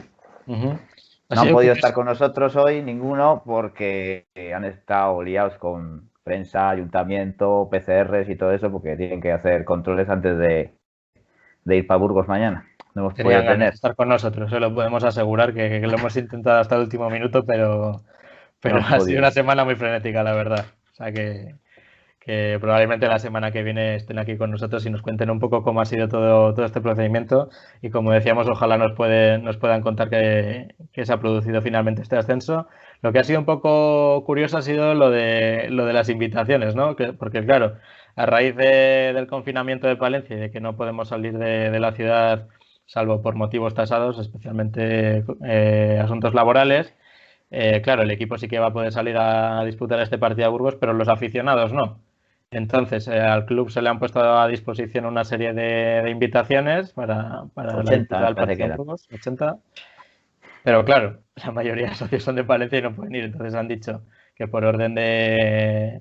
No 1.31 1.41
han 1.43 1.51
podido 1.51 1.73
curioso. 1.73 1.73
estar 1.75 1.93
con 1.93 2.07
nosotros 2.07 2.57
hoy 2.57 2.83
ninguno 2.83 3.43
porque 3.45 4.27
han 4.55 4.65
estado 4.65 5.23
liados 5.23 5.57
con 5.59 6.11
prensa, 6.23 6.71
ayuntamiento, 6.71 7.69
PCRs 7.71 8.29
y 8.29 8.37
todo 8.37 8.53
eso 8.53 8.71
porque 8.71 8.97
tienen 8.97 9.21
que 9.21 9.33
hacer 9.33 9.65
controles 9.65 10.09
antes 10.09 10.39
de, 10.39 10.73
de 11.65 11.77
ir 11.77 11.87
para 11.87 11.99
Burgos 11.99 12.29
mañana. 12.29 12.67
No 13.03 13.07
hemos 13.11 13.15
podido 13.15 13.41
tener. 13.53 13.75
estar 13.75 13.95
con 13.95 14.09
nosotros, 14.09 14.51
se 14.51 14.61
lo 14.61 14.75
podemos 14.75 15.05
asegurar 15.05 15.55
que, 15.55 15.81
que 15.81 15.87
lo 15.87 15.97
hemos 15.97 16.17
intentado 16.17 16.61
hasta 16.61 16.75
el 16.77 16.83
último 16.83 17.09
minuto, 17.11 17.45
pero, 17.45 18.03
pero 18.61 18.81
No 18.81 18.81
ha 18.87 18.89
podido. 18.91 19.07
sido 19.07 19.19
una 19.21 19.31
semana 19.31 19.65
muy 19.65 19.77
frenética, 19.77 20.23
la 20.23 20.33
verdad. 20.35 20.67
O 20.93 20.95
sea 20.97 21.13
que, 21.13 21.55
que 22.21 22.59
probablemente 22.61 23.07
la 23.07 23.19
semana 23.19 23.53
que 23.53 23.63
viene 23.63 23.95
estén 23.95 24.19
aquí 24.19 24.37
con 24.37 24.51
nosotros 24.51 24.85
y 24.85 24.91
nos 24.91 25.01
cuenten 25.03 25.31
un 25.31 25.39
poco 25.41 25.63
cómo 25.63 25.81
ha 25.81 25.85
sido 25.87 26.09
todo, 26.09 26.53
todo 26.55 26.67
este 26.67 26.81
procedimiento. 26.81 27.49
Y 27.81 27.91
como 27.91 28.13
decíamos, 28.13 28.49
ojalá 28.49 28.77
nos, 28.77 28.93
puede, 28.93 29.39
nos 29.39 29.57
puedan 29.57 29.81
contar 29.83 30.11
que, 30.11 30.75
que 30.93 31.07
se 31.07 31.13
ha 31.13 31.21
producido 31.21 31.63
finalmente 31.63 32.03
este 32.03 32.17
ascenso. 32.17 32.67
Lo 33.01 33.13
que 33.13 33.21
ha 33.21 33.25
sido 33.25 33.39
un 33.39 33.47
poco 33.47 34.25
curioso 34.27 34.59
ha 34.59 34.63
sido 34.63 34.95
lo 34.95 35.11
de, 35.11 35.69
lo 35.71 35.87
de 35.87 35.93
las 35.93 36.09
invitaciones, 36.09 36.75
¿no? 36.75 36.97
Que- 36.97 37.13
porque 37.13 37.45
claro, 37.45 37.77
a 38.17 38.27
raíz 38.27 38.57
de- 38.57 39.13
del 39.15 39.29
confinamiento 39.29 39.87
de 39.87 39.95
Palencia 39.97 40.37
y 40.37 40.41
de 40.41 40.51
que 40.51 40.61
no 40.61 40.77
podemos 40.77 41.09
salir 41.09 41.39
de, 41.39 41.71
de 41.71 41.81
la 41.81 41.93
ciudad 41.93 42.49
salvo 42.89 43.21
por 43.23 43.37
motivos 43.37 43.75
tasados, 43.75 44.19
especialmente 44.19 45.23
eh, 45.45 46.01
asuntos 46.03 46.35
laborales. 46.35 46.95
Eh, 47.51 47.83
claro, 47.83 48.03
el 48.03 48.11
equipo 48.11 48.39
sí 48.39 48.49
que 48.49 48.59
va 48.59 48.69
a 48.69 48.73
poder 48.73 48.93
salir 48.93 49.17
a 49.19 49.63
disputar 49.65 50.01
este 50.01 50.19
partido 50.19 50.47
a 50.49 50.51
Burgos, 50.51 50.77
pero 50.77 50.95
los 50.95 51.09
aficionados 51.09 51.73
no. 51.73 52.01
Entonces, 52.51 53.07
eh, 53.09 53.21
al 53.21 53.45
club 53.45 53.71
se 53.71 53.83
le 53.83 53.91
han 53.91 53.99
puesto 53.99 54.21
a 54.21 54.49
disposición 54.49 55.05
una 55.05 55.25
serie 55.25 55.53
de, 55.53 56.01
de 56.03 56.11
invitaciones 56.11 56.93
para, 56.93 57.45
para 57.53 57.75
la 57.75 57.79
80 57.81 57.95
disputa 57.99 58.25
del 58.25 58.35
me 58.35 58.35
parece 58.35 58.35
partido 58.35 58.57
que 58.57 58.63
en 58.63 58.67
eran. 58.67 58.77
Burgos, 58.79 59.09
80. 59.13 59.59
Pero 60.65 60.85
claro, 60.85 61.21
la 61.37 61.53
mayoría 61.53 61.91
de 61.91 61.95
socios 61.95 62.23
son 62.23 62.37
de 62.37 62.45
Palencia 62.45 62.79
y 62.79 62.83
no 62.83 62.95
pueden 62.95 63.15
ir, 63.15 63.25
entonces 63.25 63.55
han 63.55 63.69
dicho 63.69 64.03
que 64.35 64.49
por 64.49 64.65
orden 64.65 64.95
de, 64.95 66.01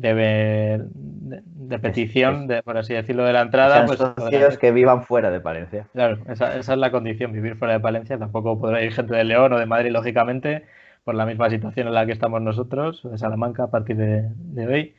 de, 0.00 0.14
de- 0.14 1.42
de 1.44 1.78
petición, 1.78 2.46
de, 2.46 2.62
por 2.62 2.76
así 2.76 2.94
decirlo, 2.94 3.24
de 3.24 3.32
la 3.32 3.40
entrada, 3.42 3.86
pues 3.86 3.98
socios 3.98 4.58
que 4.58 4.70
vivan 4.70 5.02
fuera 5.02 5.30
de 5.30 5.40
Palencia. 5.40 5.86
Claro, 5.92 6.18
esa, 6.28 6.56
esa 6.56 6.72
es 6.72 6.78
la 6.78 6.90
condición, 6.90 7.32
vivir 7.32 7.56
fuera 7.56 7.74
de 7.74 7.80
Palencia. 7.80 8.18
Tampoco 8.18 8.58
podrá 8.58 8.82
ir 8.82 8.92
gente 8.92 9.14
de 9.14 9.24
León 9.24 9.52
o 9.52 9.58
de 9.58 9.66
Madrid, 9.66 9.90
lógicamente, 9.90 10.64
por 11.04 11.14
la 11.14 11.26
misma 11.26 11.48
situación 11.50 11.88
en 11.88 11.94
la 11.94 12.06
que 12.06 12.12
estamos 12.12 12.42
nosotros, 12.42 13.02
de 13.02 13.16
Salamanca, 13.18 13.64
a 13.64 13.70
partir 13.70 13.96
de, 13.96 14.28
de 14.36 14.66
hoy. 14.66 14.94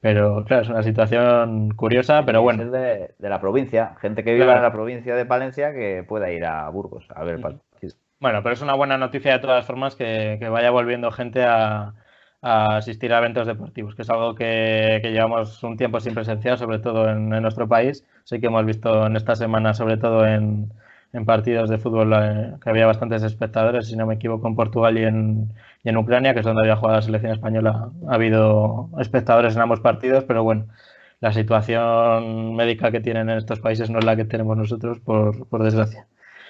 Pero 0.00 0.44
claro, 0.44 0.62
es 0.62 0.68
una 0.68 0.82
situación 0.82 1.70
curiosa, 1.74 2.24
pero 2.24 2.42
bueno, 2.42 2.70
De, 2.70 3.14
de 3.18 3.28
la 3.28 3.40
provincia, 3.40 3.96
gente 4.00 4.22
que 4.22 4.34
viva 4.34 4.44
Claro. 4.46 4.58
en 4.58 4.62
la 4.64 4.72
provincia 4.72 5.16
de 5.16 5.26
Palencia 5.26 5.72
que 5.72 6.04
pueda 6.06 6.30
ir 6.30 6.44
a 6.44 6.68
Burgos 6.68 7.08
a 7.14 7.24
ver 7.24 7.34
el 7.36 7.40
Ujú. 7.40 7.58
partido. 7.58 7.94
bueno, 8.20 8.42
pero 8.42 8.52
es 8.54 8.62
una 8.62 8.74
buena 8.74 8.98
noticia 8.98 9.32
de 9.32 9.38
todas 9.40 9.64
formas 9.66 9.96
que, 9.96 10.36
que 10.38 10.48
vaya 10.48 10.70
volviendo 10.70 11.10
gente 11.10 11.44
a, 11.44 11.94
a 12.42 12.76
asistir 12.76 13.12
a 13.12 13.18
eventos 13.18 13.46
deportivos, 13.46 13.94
que 13.94 14.02
es 14.02 14.10
algo 14.10 14.34
que, 14.34 15.00
llevamos 15.02 15.62
un 15.62 15.76
tiempo 15.76 16.00
sin 16.00 16.14
presenciar, 16.14 16.58
sobre 16.58 16.78
todo 16.78 17.08
en, 17.08 17.28
nuestro 17.30 17.68
país. 17.68 18.04
Sí 18.24 18.40
que 18.40 18.46
hemos 18.46 18.64
visto 18.64 19.06
en 19.06 19.16
esta 19.16 19.36
semana, 19.36 19.74
sobre 19.74 19.96
todo 19.96 20.26
en, 20.26 20.72
partidos 21.24 21.70
de 21.70 21.78
fútbol, 21.78 22.12
eh, 22.14 22.54
que 22.62 22.70
había 22.70 22.86
bastantes 22.86 23.22
espectadores, 23.22 23.88
si 23.88 23.96
no 23.96 24.06
me 24.06 24.14
equivoco, 24.14 24.48
en 24.48 24.54
Portugal 24.54 24.98
y 24.98 25.04
en, 25.04 25.50
y 25.82 25.88
en 25.88 25.96
Ucrania, 25.96 26.34
que 26.34 26.40
es 26.40 26.46
donde 26.46 26.62
había 26.62 26.76
jugado 26.76 26.98
la 26.98 27.02
selección 27.02 27.32
española. 27.32 27.90
Ha 28.08 28.14
habido 28.14 28.90
espectadores 29.00 29.56
en 29.56 29.62
ambos 29.62 29.80
partidos, 29.80 30.24
pero 30.24 30.44
bueno, 30.44 30.66
la 31.20 31.32
situación 31.32 32.54
médica 32.54 32.90
que 32.92 33.00
tienen 33.00 33.30
en 33.30 33.38
estos 33.38 33.60
países 33.60 33.90
no 33.90 33.98
es 33.98 34.04
la 34.04 34.16
que 34.16 34.26
tenemos 34.26 34.56
nosotros, 34.56 35.00
por 35.00 35.62
desgracia. 35.64 36.06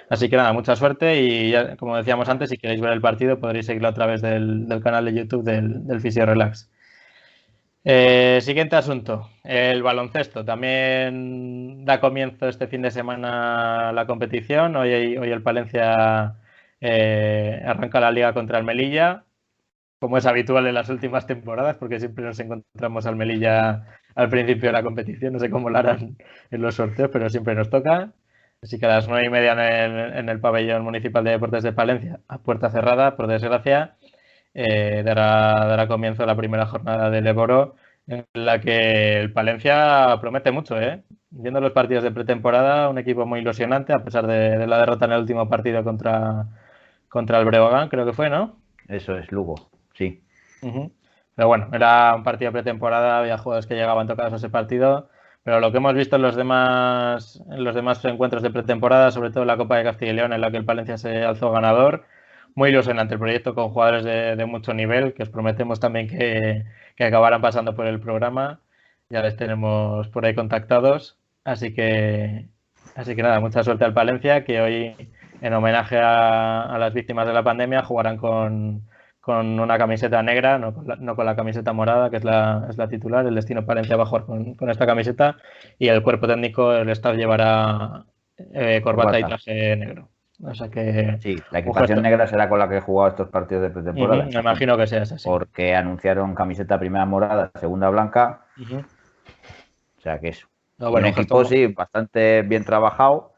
Así 0.09 0.29
que 0.29 0.37
nada, 0.37 0.53
mucha 0.53 0.77
suerte 0.77 1.21
y 1.21 1.51
ya, 1.51 1.77
como 1.77 1.97
decíamos 1.97 2.29
antes, 2.29 2.51
si 2.51 2.59
queréis 2.59 2.81
ver 2.81 2.93
el 2.93 3.01
partido 3.01 3.41
podréis 3.41 3.67
seguirlo 3.67 3.89
a 3.89 3.95
través 3.95 4.23
del, 4.23 4.67
canal 4.83 5.05
de 5.05 5.15
YouTube 5.15 5.45
del, 5.45 5.87
del 5.87 6.01
Fisio 6.01 6.27
Relax. 6.27 6.71
Eh, 7.89 8.41
siguiente 8.43 8.75
asunto, 8.75 9.31
el 9.45 9.81
baloncesto. 9.83 10.45
También 10.45 11.85
da 11.85 12.01
comienzo 12.01 12.49
este 12.49 12.67
fin 12.67 12.83
de 12.83 12.91
semana 12.91 13.93
la 13.93 14.07
competición. 14.07 14.75
Hoy, 14.75 15.17
hoy 15.17 15.31
el 15.31 15.43
Palencia 15.43 16.35
eh, 16.81 17.63
arranca 17.65 18.01
la 18.01 18.11
liga 18.11 18.33
contra 18.35 18.59
el 18.59 18.65
Melilla, 18.65 19.25
como 20.01 20.19
es 20.19 20.27
habitual 20.27 20.67
en 20.67 20.75
las 20.75 20.89
últimas 20.89 21.27
temporadas, 21.29 21.77
porque 21.79 22.01
siempre 22.01 22.25
nos 22.25 22.41
encontramos 22.41 23.07
al 23.07 23.17
Melilla 23.17 23.85
al 24.17 24.29
principio 24.31 24.71
de 24.71 24.73
la 24.73 24.83
competición. 24.83 25.35
No 25.35 25.39
sé 25.39 25.51
cómo 25.51 25.71
lo 25.71 25.79
harán 25.79 26.17
en 26.51 26.63
los 26.63 26.75
sorteos, 26.75 27.11
pero 27.13 27.31
siempre 27.31 27.55
nos 27.55 27.71
toca. 27.71 28.13
Así 28.67 28.81
que 28.81 28.87
a 28.87 28.89
las 28.89 29.07
nueve 29.07 29.27
y 29.27 29.31
media 29.31 29.53
en 29.53 29.61
el, 29.61 30.13
en 30.19 30.29
el 30.29 30.41
pabellón 30.41 30.83
municipal 30.83 31.23
de 31.23 31.31
deportes 31.31 31.63
de 31.63 31.73
Palencia, 31.73 32.19
a 32.27 32.39
puerta 32.39 32.69
cerrada, 32.69 33.15
por 33.15 33.29
desgracia, 33.29 33.95
eh, 34.55 35.03
dará, 35.05 35.67
dará 35.67 35.87
comienzo 35.87 36.27
la 36.27 36.35
primera 36.35 36.67
jornada 36.67 37.09
del 37.09 37.29
Eboro, 37.29 37.77
en 38.09 38.27
la 38.35 38.61
que 38.61 39.21
el 39.21 39.33
Palencia 39.33 40.19
promete 40.21 40.51
mucho, 40.51 40.81
¿eh? 40.81 41.05
Viendo 41.31 41.61
los 41.61 41.71
partidos 41.71 42.03
de 42.03 42.11
pretemporada, 42.11 42.89
un 42.89 42.99
equipo 42.99 43.25
muy 43.25 43.39
ilusionante, 43.39 43.93
a 43.93 44.03
pesar 44.03 44.27
de, 44.27 44.59
de 44.59 44.67
la 44.67 44.79
derrota 44.79 45.05
en 45.05 45.13
el 45.13 45.21
último 45.21 45.49
partido 45.49 45.85
contra, 45.85 46.47
contra 47.09 47.39
el 47.39 47.45
Breogán, 47.45 47.89
creo 47.89 48.05
que 48.05 48.13
fue, 48.15 48.31
¿no? 48.31 48.57
Eso 48.89 49.17
es 49.17 49.31
Lugo, 49.31 49.71
sí. 49.95 50.25
Uh 50.63 50.67
-huh. 50.69 50.93
Pero 51.37 51.47
bueno, 51.49 51.69
era 51.73 52.15
un 52.17 52.25
partido 52.25 52.51
pretemporada, 52.51 53.19
había 53.21 53.39
jugadores 53.39 53.67
que 53.69 53.75
llegaban 53.77 54.09
tocados 54.09 54.33
a 54.33 54.37
ese 54.37 54.49
partido, 54.51 55.09
Pero 55.47 55.61
lo 55.61 55.71
que 55.71 55.79
hemos 55.79 55.95
visto 55.95 56.17
en 56.17 56.23
los 56.23 56.35
demás, 56.35 57.41
en 57.49 57.63
los 57.63 57.73
demás 57.73 58.05
encuentros 58.05 58.43
de 58.43 58.51
pretemporada, 58.51 59.13
sobre 59.13 59.31
todo 59.31 59.45
en 59.45 59.47
la 59.47 59.57
Copa 59.57 59.77
de 59.77 59.85
Castilla 59.85 60.11
y 60.11 60.15
León, 60.17 60.33
en 60.33 60.41
la 60.41 60.51
que 60.51 60.57
el 60.57 60.65
Palencia 60.65 60.99
se 60.99 61.23
alzó 61.23 61.53
ganador, 61.53 62.05
muy 62.57 62.71
ilusionante 62.71 63.15
el 63.15 63.21
proyecto 63.21 63.55
con 63.55 63.71
jugadores 63.71 64.03
de, 64.05 64.45
mucho 64.47 64.75
nivel, 64.75 65.15
que 65.15 65.23
os 65.23 65.29
prometemos 65.29 65.79
también 65.79 66.09
que, 66.09 66.65
que, 66.97 67.05
acabarán 67.05 67.43
pasando 67.43 67.77
por 67.77 67.87
el 67.87 68.01
programa. 68.01 68.61
Ya 69.09 69.23
les 69.23 69.37
tenemos 69.37 70.09
por 70.09 70.27
ahí 70.27 70.35
contactados. 70.35 71.17
Así 71.45 71.73
que, 71.73 72.49
así 72.97 73.15
que 73.15 73.23
nada, 73.23 73.39
mucha 73.39 73.63
suerte 73.63 73.85
al 73.85 73.95
Palencia, 73.95 74.45
que 74.45 74.61
hoy, 74.61 74.97
en 75.43 75.55
homenaje 75.55 75.97
a 76.01 76.77
las 76.77 76.93
víctimas 76.93 77.25
de 77.29 77.35
la 77.35 77.45
pandemia, 77.45 77.85
jugarán 77.85 78.17
con, 78.17 78.83
con 79.27 79.59
una 79.59 79.77
camiseta 79.77 80.23
negra, 80.23 80.57
no 80.57 80.73
con, 80.73 80.87
la, 80.87 80.95
no 80.95 81.17
con 81.17 81.27
la 81.27 81.35
camiseta 81.35 81.73
morada, 81.73 82.11
que 82.11 82.17
es 82.19 82.23
la, 82.23 82.65
es 82.71 82.79
la, 82.79 82.87
titular. 82.87 83.27
El 83.27 83.35
destino 83.35 83.67
Palencia 83.67 83.97
va 83.97 84.05
a 84.05 84.07
jugar 84.07 84.25
con, 84.25 84.55
con, 84.55 84.71
esta 84.71 84.87
camiseta 84.87 85.37
y 85.81 85.89
el 85.89 86.01
cuerpo 86.05 86.29
técnico, 86.29 86.73
el 86.73 86.89
staff 86.91 87.17
llevará 87.17 88.05
eh, 88.39 88.81
corbata, 88.85 89.09
corbata, 89.09 89.19
y 89.19 89.25
traje 89.25 89.77
negro. 89.79 90.09
O 90.45 90.55
sea 90.55 90.69
que. 90.69 91.19
Sí, 91.21 91.43
la 91.51 91.59
equipación 91.59 92.03
negra 92.03 92.29
será 92.29 92.49
con 92.49 92.61
la 92.61 92.69
que 92.69 92.77
he 92.77 92.81
jugado 92.81 93.11
estos 93.11 93.29
partidos 93.29 93.65
de 93.65 93.71
pretemporada. 93.71 94.27
Uh 94.27 94.29
-huh, 94.29 94.35
me 94.35 94.41
imagino 94.41 94.77
que 94.77 94.87
sea 94.87 95.03
así. 95.03 95.17
Porque 95.25 95.75
anunciaron 95.75 96.33
camiseta 96.37 96.79
primera 96.79 97.05
morada, 97.05 97.51
segunda 97.59 97.89
blanca. 97.91 98.43
Uh 98.57 98.63
-huh. 98.63 98.85
O 99.99 100.01
sea 100.03 100.21
que 100.21 100.29
eso. 100.29 100.47
No, 100.79 100.93
bueno, 100.93 101.09
un 101.09 101.15
equipo, 101.15 101.45
sí, 101.45 101.67
bastante 101.67 102.43
bien 102.43 102.65
trabajado. 102.65 103.33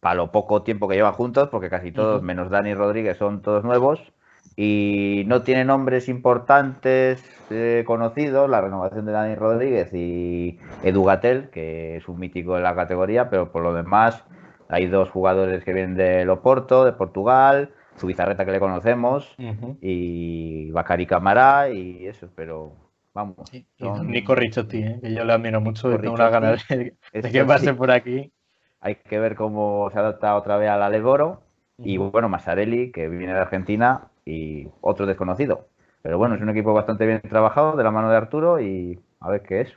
Para 0.00 0.16
lo 0.16 0.32
poco 0.32 0.64
tiempo 0.64 0.88
que 0.88 0.96
llevan 0.96 1.12
juntos, 1.12 1.48
porque 1.48 1.70
casi 1.70 1.92
todos, 1.92 2.16
uh 2.16 2.24
-huh. 2.24 2.26
menos 2.26 2.50
Dani 2.50 2.74
Rodríguez, 2.74 3.16
son 3.18 3.40
todos 3.40 3.62
nuevos 3.62 4.12
y 4.60 5.22
no 5.28 5.42
tiene 5.42 5.64
nombres 5.64 6.08
importantes 6.08 7.22
eh, 7.48 7.84
conocidos, 7.86 8.50
la 8.50 8.60
renovación 8.60 9.06
de 9.06 9.12
Dani 9.12 9.36
Rodríguez 9.36 9.94
y 9.94 10.58
Edu 10.82 11.04
Gatel, 11.04 11.48
que 11.50 11.96
es 11.96 12.08
un 12.08 12.18
mítico 12.18 12.56
de 12.56 12.62
la 12.62 12.74
categoría, 12.74 13.30
pero 13.30 13.52
por 13.52 13.62
lo 13.62 13.72
demás 13.72 14.24
hay 14.68 14.88
dos 14.88 15.10
jugadores 15.10 15.62
que 15.62 15.72
vienen 15.72 15.94
de 15.94 16.24
Loporto, 16.24 16.84
de 16.84 16.92
Portugal, 16.92 17.70
su 17.94 18.08
bizarreta 18.08 18.44
que 18.44 18.50
le 18.50 18.58
conocemos, 18.58 19.32
uh 19.38 19.42
-huh. 19.42 19.76
y 19.80 20.72
Bacari 20.72 21.06
Camará 21.06 21.70
y 21.70 22.08
eso, 22.08 22.28
pero 22.34 22.72
vamos. 23.14 23.36
Sí, 23.48 23.64
son... 23.78 24.10
Nico 24.10 24.34
Ricciotti, 24.34 24.78
¿eh? 24.78 24.98
que 25.00 25.14
yo 25.14 25.24
le 25.24 25.34
admiro 25.34 25.60
mucho 25.60 25.94
y 25.94 25.98
tengo 25.98 26.14
una 26.14 26.30
ganas 26.30 26.66
de, 26.66 26.96
de 27.12 27.30
que 27.30 27.44
pase 27.44 27.66
sí. 27.66 27.72
por 27.74 27.92
aquí. 27.92 28.32
Hay 28.80 28.96
que 28.96 29.20
ver 29.20 29.36
cómo 29.36 29.88
se 29.92 30.00
adapta 30.00 30.34
otra 30.34 30.56
vez 30.56 30.68
a 30.68 30.76
la 30.76 30.90
Leboro. 30.90 31.42
Uh 31.76 31.84
-huh. 31.84 31.86
Y 31.86 31.96
bueno, 31.96 32.28
Massarelli, 32.28 32.90
que 32.90 33.08
viene 33.08 33.34
de 33.34 33.38
Argentina, 33.38 34.08
y 34.28 34.68
otro 34.82 35.06
desconocido. 35.06 35.68
Pero 36.02 36.18
bueno, 36.18 36.34
es 36.34 36.42
un 36.42 36.50
equipo 36.50 36.72
bastante 36.74 37.06
bien 37.06 37.20
trabajado 37.22 37.76
de 37.76 37.82
la 37.82 37.90
mano 37.90 38.10
de 38.10 38.16
Arturo 38.16 38.60
y 38.60 39.00
a 39.20 39.30
ver 39.30 39.42
qué 39.42 39.62
es. 39.62 39.70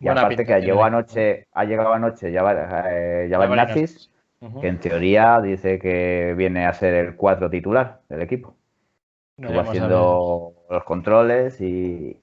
Y 0.00 0.06
Buena 0.06 0.22
aparte 0.22 0.44
que 0.44 0.60
llegó 0.60 0.84
anoche, 0.84 1.46
ha 1.52 1.64
llegado 1.64 1.92
anoche 1.92 2.32
ya 2.32 2.42
eh, 2.88 3.28
Nazis, 3.30 4.10
uh 4.40 4.46
-huh. 4.46 4.60
que 4.60 4.68
en 4.68 4.80
teoría 4.80 5.40
dice 5.40 5.78
que 5.78 6.34
viene 6.36 6.66
a 6.66 6.72
ser 6.72 6.94
el 6.94 7.16
4 7.16 7.50
titular 7.50 8.00
del 8.08 8.22
equipo. 8.22 8.56
No, 9.36 9.48
Estuvo 9.48 9.60
haciendo 9.60 10.52
los 10.70 10.84
controles 10.84 11.60
y, 11.60 12.18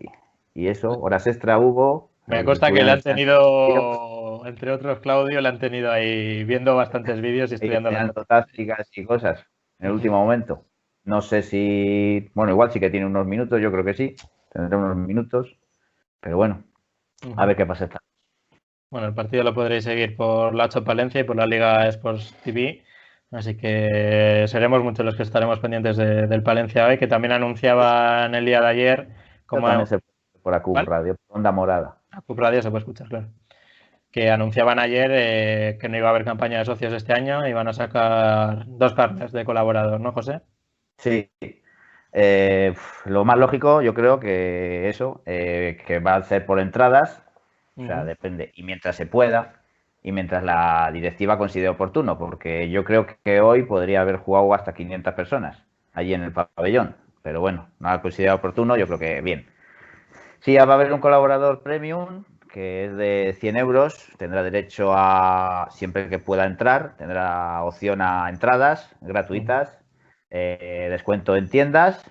y, 0.54 0.68
eso, 0.68 0.92
horas 1.00 1.28
extra 1.28 1.58
hubo. 1.60 2.10
Me 2.28 2.44
consta 2.44 2.72
que 2.72 2.84
le 2.84 2.92
han 2.92 3.02
tenido, 3.02 4.46
entre 4.46 4.72
otros 4.72 5.00
Claudio, 5.00 5.42
le 5.42 5.50
han 5.50 5.60
tenido 5.60 5.92
ahí 5.92 6.44
viendo 6.44 6.76
bastantes 6.76 7.20
vídeos 7.22 7.52
y 7.52 7.56
estudiando 7.56 7.92
las 7.92 8.14
tácticas 8.28 8.90
y 8.96 9.04
cosas 9.04 9.46
en 9.80 9.88
el 9.88 9.94
último 9.94 10.18
momento. 10.18 10.64
No 11.04 11.22
sé 11.22 11.42
si, 11.42 12.30
bueno, 12.34 12.52
igual 12.52 12.72
sí 12.72 12.80
que 12.80 12.90
tiene 12.90 13.06
unos 13.06 13.26
minutos, 13.26 13.60
yo 13.60 13.72
creo 13.72 13.84
que 13.84 13.94
sí, 13.94 14.16
tendrá 14.52 14.78
unos 14.78 14.98
minutos, 14.98 15.58
pero 16.20 16.38
bueno, 16.38 16.64
a 17.36 17.46
ver 17.46 17.56
qué 17.56 17.66
pasa 17.66 17.86
esta. 17.86 18.00
Bueno, 18.90 19.08
el 19.08 19.14
partido 19.14 19.44
lo 19.44 19.54
podréis 19.54 19.86
seguir 19.86 20.16
por 20.16 20.54
la 20.54 20.66
8 20.66 20.84
Palencia 20.84 21.22
y 21.22 21.24
por 21.24 21.36
la 21.36 21.48
Liga 21.48 21.88
Sports 21.88 22.36
TV, 22.44 22.84
así 23.32 23.58
que 23.58 24.46
seremos 24.48 24.84
muchos 24.84 25.06
los 25.06 25.16
que 25.16 25.24
estaremos 25.24 25.60
pendientes 25.60 25.98
de, 25.98 26.28
del 26.28 26.44
Palencia 26.44 26.86
hoy, 26.86 26.98
que 26.98 27.08
también 27.08 27.32
anunciaban 27.32 28.36
el 28.36 28.46
día 28.46 28.62
de 28.62 28.68
ayer 28.68 29.10
como... 29.46 29.86
Se 29.86 30.00
por 30.42 30.54
ACUP 30.54 30.76
¿vale? 30.76 30.90
Radio, 30.90 31.16
por 31.28 31.38
Onda 31.38 31.52
Morada. 31.52 32.02
ACUP 32.12 32.40
Radio 32.40 32.62
se 32.62 32.70
puede 32.70 32.80
escuchar, 32.80 33.08
claro. 33.08 33.28
Que 34.12 34.30
anunciaban 34.30 34.80
ayer 34.80 35.10
eh, 35.14 35.78
que 35.80 35.88
no 35.88 35.98
iba 35.98 36.08
a 36.08 36.10
haber 36.10 36.26
campaña 36.26 36.60
de 36.60 36.66
socios 36.66 36.94
este 36.94 37.14
año 37.14 37.48
y 37.48 37.54
van 37.54 37.68
a 37.68 37.74
sacar 37.74 38.66
dos 38.68 38.94
cartas 38.94 39.32
de 39.32 39.46
colaborador, 39.46 40.02
¿no, 40.02 40.12
José? 40.12 40.42
Sí. 40.98 41.30
Eh, 42.14 42.74
lo 43.06 43.26
más 43.26 43.38
lógico, 43.38 43.82
yo 43.82 43.94
creo 43.94 44.20
que 44.20 44.90
eso, 44.90 45.22
eh, 45.26 45.78
que 45.88 46.00
va 46.00 46.16
a 46.16 46.24
ser 46.24 46.46
por 46.46 46.60
entradas, 46.60 47.24
uh 47.76 47.82
-huh. 47.82 47.84
o 47.86 47.88
sea, 47.88 48.06
depende, 48.06 48.52
y 48.56 48.64
mientras 48.64 48.96
se 48.98 49.06
pueda, 49.06 49.62
y 50.04 50.12
mientras 50.12 50.44
la 50.44 50.90
directiva 50.94 51.38
considere 51.38 51.70
oportuno, 51.70 52.18
porque 52.18 52.70
yo 52.70 52.84
creo 52.84 53.08
que 53.24 53.42
hoy 53.42 53.64
podría 53.64 54.02
haber 54.02 54.18
jugado 54.18 54.54
hasta 54.54 54.74
500 54.74 55.14
personas 55.14 55.64
allí 55.94 56.14
en 56.14 56.24
el 56.24 56.34
pabellón, 56.34 56.96
pero 57.24 57.42
bueno, 57.42 57.70
no 57.80 57.90
ha 57.90 58.02
considerado 58.02 58.38
oportuno, 58.40 58.78
yo 58.78 58.88
creo 58.88 59.00
que 59.00 59.22
bien. 59.22 59.48
Sí, 60.40 60.56
va 60.58 60.64
a 60.64 60.74
haber 60.74 60.94
un 60.94 61.02
colaborador 61.02 61.64
premium 61.64 62.26
que 62.52 62.86
es 62.86 62.98
de 62.98 63.36
100 63.40 63.58
euros, 63.58 64.10
tendrá 64.18 64.44
derecho 64.44 64.94
a, 64.94 65.68
siempre 65.72 66.10
que 66.10 66.20
pueda 66.20 66.46
entrar, 66.46 66.98
tendrá 66.98 67.64
opción 67.64 68.02
a 68.02 68.30
entradas 68.30 68.96
gratuitas 69.02 69.81
eh, 70.32 70.88
descuento 70.90 71.36
en 71.36 71.50
tiendas, 71.50 72.04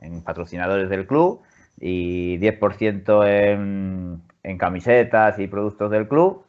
en 0.00 0.22
patrocinadores 0.22 0.88
del 0.88 1.06
club 1.06 1.42
y 1.78 2.38
10% 2.38 3.26
en, 3.28 4.22
en, 4.42 4.58
camisetas 4.58 5.38
y 5.38 5.48
productos 5.48 5.90
del 5.90 6.08
club. 6.08 6.46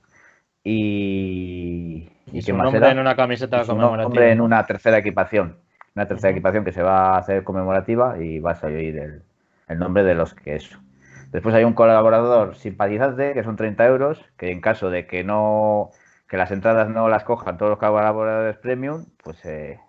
Y, 0.63 2.09
y, 2.31 2.49
y 2.49 2.53
más 2.53 2.73
era? 2.73 2.91
en 2.91 2.99
una 2.99 3.15
camiseta 3.15 3.63
y 3.63 3.65
conmemorativa. 3.65 4.27
en 4.27 4.41
una 4.41 4.65
tercera 4.65 4.99
equipación. 4.99 5.57
Una 5.95 6.07
tercera 6.07 6.29
uh 6.29 6.31
-huh. 6.31 6.38
equipación 6.38 6.63
que 6.63 6.71
se 6.71 6.81
va 6.83 7.15
a 7.15 7.17
hacer 7.17 7.43
conmemorativa 7.43 8.17
y 8.19 8.39
vas 8.39 8.63
a 8.63 8.67
oír 8.67 8.97
el, 8.97 9.21
el 9.67 9.79
nombre 9.79 10.03
de 10.03 10.15
los 10.15 10.33
que 10.33 10.55
eso. 10.55 10.79
Después 11.31 11.55
hay 11.55 11.63
un 11.63 11.73
colaborador 11.73 12.55
simpatizante 12.55 13.33
que 13.33 13.43
son 13.43 13.55
30 13.55 13.85
euros, 13.88 14.23
que 14.38 14.51
en 14.51 14.61
caso 14.61 14.89
de 14.89 15.05
que 15.07 15.23
no 15.23 15.91
que 16.29 16.38
las 16.38 16.51
entradas 16.51 16.89
no 16.89 17.07
las 17.07 17.23
cojan 17.23 17.57
todos 17.57 17.69
los 17.71 17.79
colaboradores 17.79 18.57
premium, 18.57 19.05
pues 19.23 19.43
eh, 19.45 19.79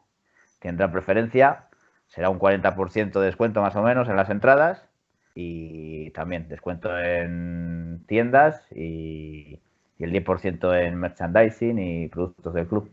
tendrá 0.59 0.91
preferencia, 0.91 1.67
será 2.07 2.31
un 2.31 2.39
40% 2.39 3.21
de 3.21 3.27
descuento 3.27 3.61
más 3.61 3.77
o 3.77 3.83
menos 3.83 4.09
en 4.09 4.17
las 4.17 4.31
entradas 4.31 4.89
y 5.35 6.11
también 6.11 6.49
descuento 6.49 6.99
en 6.99 8.05
tiendas 8.07 8.67
y, 8.73 9.61
y 9.99 10.05
el 10.05 10.13
10% 10.13 10.75
en 10.81 10.97
merchandising 10.97 11.79
y 11.79 12.09
productos 12.09 12.55
del 12.55 12.67
club. 12.67 12.91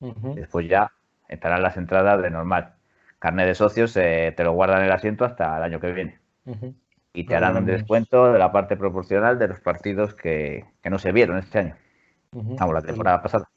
Uh 0.00 0.12
-huh. 0.12 0.34
Después 0.34 0.68
ya 0.68 0.92
estarán 1.28 1.62
las 1.62 1.76
entradas 1.76 2.20
de 2.22 2.30
normal. 2.30 2.74
Carnet 3.18 3.46
de 3.46 3.54
socios 3.54 3.96
eh, 3.96 4.32
te 4.36 4.44
lo 4.44 4.52
guardan 4.52 4.80
en 4.80 4.86
el 4.86 4.92
asiento 4.92 5.24
hasta 5.24 5.56
el 5.56 5.62
año 5.62 5.80
que 5.80 5.92
viene. 5.92 6.18
Uh 6.44 6.54
-huh. 6.54 6.74
Y 7.12 7.24
te 7.24 7.34
harán 7.34 7.56
un 7.56 7.64
descuento 7.64 8.30
de 8.32 8.38
la 8.38 8.52
parte 8.52 8.76
proporcional 8.76 9.38
de 9.38 9.48
los 9.48 9.60
partidos 9.60 10.14
que, 10.14 10.66
que 10.82 10.90
no 10.90 10.98
se 10.98 11.12
vieron 11.12 11.38
este 11.38 11.58
año. 11.60 11.76
Vamos, 12.32 12.74
la 12.74 12.82
temporada 12.82 13.22
pasada. 13.22 13.48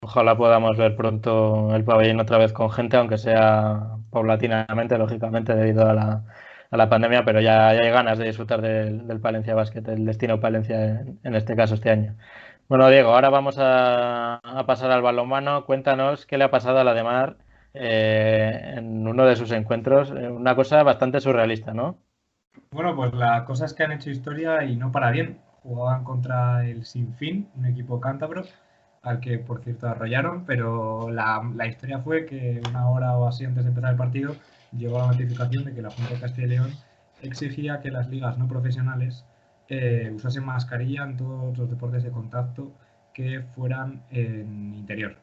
Ojalá 0.00 0.36
podamos 0.36 0.76
ver 0.76 0.94
pronto 0.94 1.74
el 1.74 1.84
pabellón 1.84 2.20
otra 2.20 2.38
vez 2.38 2.52
con 2.52 2.70
gente, 2.70 2.96
aunque 2.96 3.18
sea 3.18 3.96
paulatinamente, 4.10 4.96
lógicamente, 4.96 5.54
debido 5.54 5.88
a 5.88 5.92
la, 5.92 6.24
a 6.70 6.76
la 6.76 6.88
pandemia, 6.88 7.24
pero 7.24 7.40
ya, 7.40 7.74
ya, 7.74 7.80
hay 7.82 7.90
ganas 7.90 8.16
de 8.18 8.26
disfrutar 8.26 8.60
del, 8.62 9.08
del 9.08 9.20
Palencia 9.20 9.54
Basket, 9.56 9.82
del 9.82 10.04
destino 10.06 10.38
Palencia 10.40 11.00
en, 11.00 11.34
este 11.34 11.56
caso 11.56 11.74
este 11.74 11.90
año. 11.90 12.16
Bueno, 12.68 12.88
Diego, 12.88 13.12
ahora 13.12 13.30
vamos 13.30 13.58
a, 13.58 14.36
a, 14.36 14.66
pasar 14.66 14.92
al 14.92 15.02
balonmano. 15.02 15.64
Cuéntanos 15.64 16.26
qué 16.26 16.38
le 16.38 16.44
ha 16.44 16.50
pasado 16.50 16.78
a 16.78 16.84
la 16.84 16.94
de 16.94 17.02
Mar 17.02 17.36
eh, 17.74 18.74
en 18.76 19.06
uno 19.08 19.26
de 19.26 19.34
sus 19.36 19.50
encuentros. 19.50 20.10
Eh, 20.12 20.28
una 20.28 20.54
cosa 20.54 20.82
bastante 20.84 21.20
surrealista, 21.20 21.74
¿no? 21.74 21.98
Bueno, 22.70 22.94
pues 22.94 23.12
la 23.14 23.44
cosa 23.44 23.64
es 23.64 23.74
que 23.74 23.82
han 23.84 23.92
hecho 23.92 24.10
historia 24.10 24.64
y 24.64 24.76
no 24.76 24.92
para 24.92 25.10
bien. 25.10 25.40
Jugaban 25.62 26.04
contra 26.04 26.66
el 26.66 26.84
Sinfín, 26.84 27.48
un 27.56 27.66
equipo 27.66 28.00
cántabro 28.00 28.44
al 29.02 29.20
que 29.20 29.38
por 29.38 29.62
cierto 29.62 29.88
arrollaron, 29.88 30.44
pero 30.44 31.10
la, 31.10 31.42
la, 31.54 31.66
historia 31.66 32.00
fue 32.00 32.26
que 32.26 32.60
una 32.68 32.88
hora 32.90 33.16
o 33.16 33.26
así 33.26 33.44
antes 33.44 33.64
de 33.64 33.70
empezar 33.70 33.92
el 33.92 33.96
partido 33.96 34.34
llegó 34.76 34.98
la 34.98 35.06
notificación 35.08 35.64
de 35.64 35.74
que 35.74 35.82
la 35.82 35.90
Junta 35.90 36.14
de 36.14 36.20
Castilla 36.20 36.46
y 36.46 36.50
León 36.50 36.70
exigía 37.22 37.80
que 37.80 37.90
las 37.90 38.08
ligas 38.08 38.38
no 38.38 38.48
profesionales 38.48 39.24
eh, 39.68 40.10
usasen 40.14 40.44
mascarilla 40.44 41.04
en 41.04 41.16
todos 41.16 41.56
los 41.56 41.70
deportes 41.70 42.02
de 42.02 42.10
contacto 42.10 42.72
que 43.12 43.42
fueran 43.54 44.02
en 44.10 44.74
interior. 44.74 45.16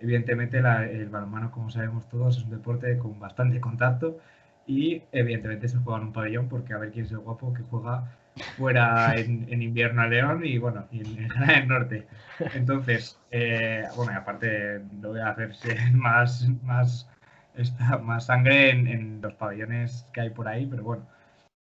Evidentemente 0.00 0.58
el 0.58 1.08
balonmano, 1.08 1.52
como 1.52 1.70
sabemos 1.70 2.08
todos, 2.08 2.36
es 2.36 2.44
un 2.44 2.50
deporte 2.50 2.98
con 2.98 3.20
bastante 3.20 3.60
contacto 3.60 4.18
y 4.66 5.02
evidentemente 5.12 5.68
se 5.68 5.78
juega 5.78 6.00
en 6.00 6.06
un 6.08 6.12
pabellón 6.12 6.48
porque 6.48 6.72
a 6.72 6.78
ver 6.78 6.90
quién 6.90 7.04
es 7.04 7.12
el 7.12 7.18
guapo 7.18 7.52
que 7.54 7.62
juega 7.62 8.10
fuera 8.56 9.14
en, 9.16 9.46
en, 9.50 9.62
invierno 9.62 10.02
a 10.02 10.06
León 10.06 10.42
y 10.44 10.58
bueno, 10.58 10.86
y 10.90 11.00
en, 11.00 11.30
en 11.42 11.50
el 11.50 11.68
norte. 11.68 12.06
Entonces, 12.54 13.18
eh, 13.30 13.84
bueno, 13.96 14.12
y 14.12 14.16
aparte 14.16 14.80
lo 15.00 15.10
voy 15.10 15.20
a 15.20 15.30
hacer 15.30 15.52
más, 15.92 16.48
más, 16.62 17.08
esta, 17.56 17.98
más 17.98 18.26
sangre 18.26 18.70
en, 18.70 18.86
en, 18.86 19.20
los 19.20 19.34
pabellones 19.34 20.06
que 20.12 20.22
hay 20.22 20.30
por 20.30 20.48
ahí, 20.48 20.66
pero 20.66 20.82
bueno, 20.82 21.06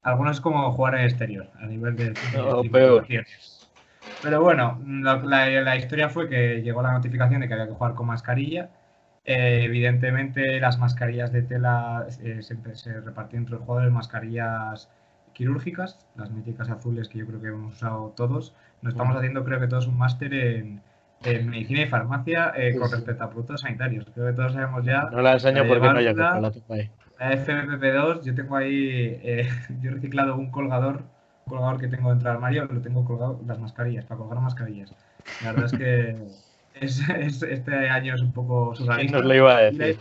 algunos 0.03 0.41
como 0.41 0.71
jugar 0.73 0.95
en 0.95 1.05
exterior, 1.05 1.49
a 1.59 1.65
nivel 1.65 1.95
de, 1.95 2.13
no, 2.35 2.61
peor. 2.71 3.07
Pero 4.21 4.41
bueno, 4.41 4.81
la, 4.85 5.15
la, 5.47 5.75
historia 5.77 6.09
fue 6.09 6.29
que 6.29 6.61
llegó 6.61 6.81
la 6.81 6.91
notificación 6.91 7.41
de 7.41 7.47
que 7.47 7.53
había 7.53 7.67
que 7.67 7.73
jugar 7.73 7.93
con 7.93 8.07
mascarilla. 8.07 8.69
Eh, 9.25 9.61
evidentemente, 9.63 10.59
las 10.59 10.77
mascarillas 10.77 11.31
de 11.31 11.43
tela 11.43 12.05
eh, 12.21 12.41
se, 12.41 12.57
se, 12.75 12.99
repartían 12.99 13.43
entre 13.43 13.55
los 13.55 13.63
jugadores 13.63 13.93
mascarillas 13.93 14.89
quirúrgicas, 15.33 15.99
las 16.15 16.31
míticas 16.31 16.69
azules 16.69 17.09
que 17.09 17.19
yo 17.19 17.27
creo 17.27 17.41
que 17.41 17.47
hemos 17.47 17.73
usado 17.73 18.13
todos. 18.15 18.55
Nos 18.81 18.93
estamos 18.93 19.15
haciendo, 19.15 19.43
creo 19.43 19.59
que 19.59 19.67
todos, 19.67 19.87
un 19.87 19.97
máster 19.97 20.33
en, 20.33 20.81
en 21.23 21.49
medicina 21.49 21.81
y 21.81 21.87
farmacia 21.87 22.53
eh, 22.55 22.75
con 22.77 22.91
respecto 22.91 23.23
a 23.23 23.29
productos 23.29 23.61
sanitarios. 23.61 24.05
Creo 24.13 24.27
que 24.27 24.33
todos 24.33 24.53
sabemos 24.53 24.85
ya. 24.85 25.03
No 25.11 25.21
la 25.21 25.33
enseño 25.33 25.65
porque 25.67 25.87
no 25.87 25.97
hay 25.97 26.13
la 26.13 26.51
ahí. 26.69 26.91
La 27.19 27.31
FFP2, 27.31 28.23
yo 28.23 28.35
tengo 28.35 28.55
ahí, 28.55 29.19
eh, 29.23 29.49
yo 29.81 29.91
he 29.91 29.93
reciclado 29.93 30.35
un 30.35 30.51
colgador, 30.51 31.03
un 31.45 31.49
colgador 31.49 31.79
que 31.79 31.87
tengo 31.87 32.09
dentro 32.09 32.29
del 32.29 32.37
armario, 32.37 32.65
lo 32.65 32.81
tengo 32.81 33.05
colgado 33.05 33.39
las 33.47 33.59
mascarillas, 33.59 34.05
para 34.05 34.19
colgar 34.19 34.39
mascarillas. 34.39 34.93
La 35.43 35.53
verdad 35.53 35.65
es 35.65 35.79
que 35.79 36.17
es, 36.75 37.43
este 37.43 37.89
año 37.89 38.15
es 38.15 38.21
un 38.21 38.33
poco 38.33 38.75
surrealista. 38.75 38.97
¿Quién 38.97 39.11
nos 39.11 39.25
lo 39.25 39.35
iba 39.35 39.55
a 39.55 39.61
decir? 39.61 39.99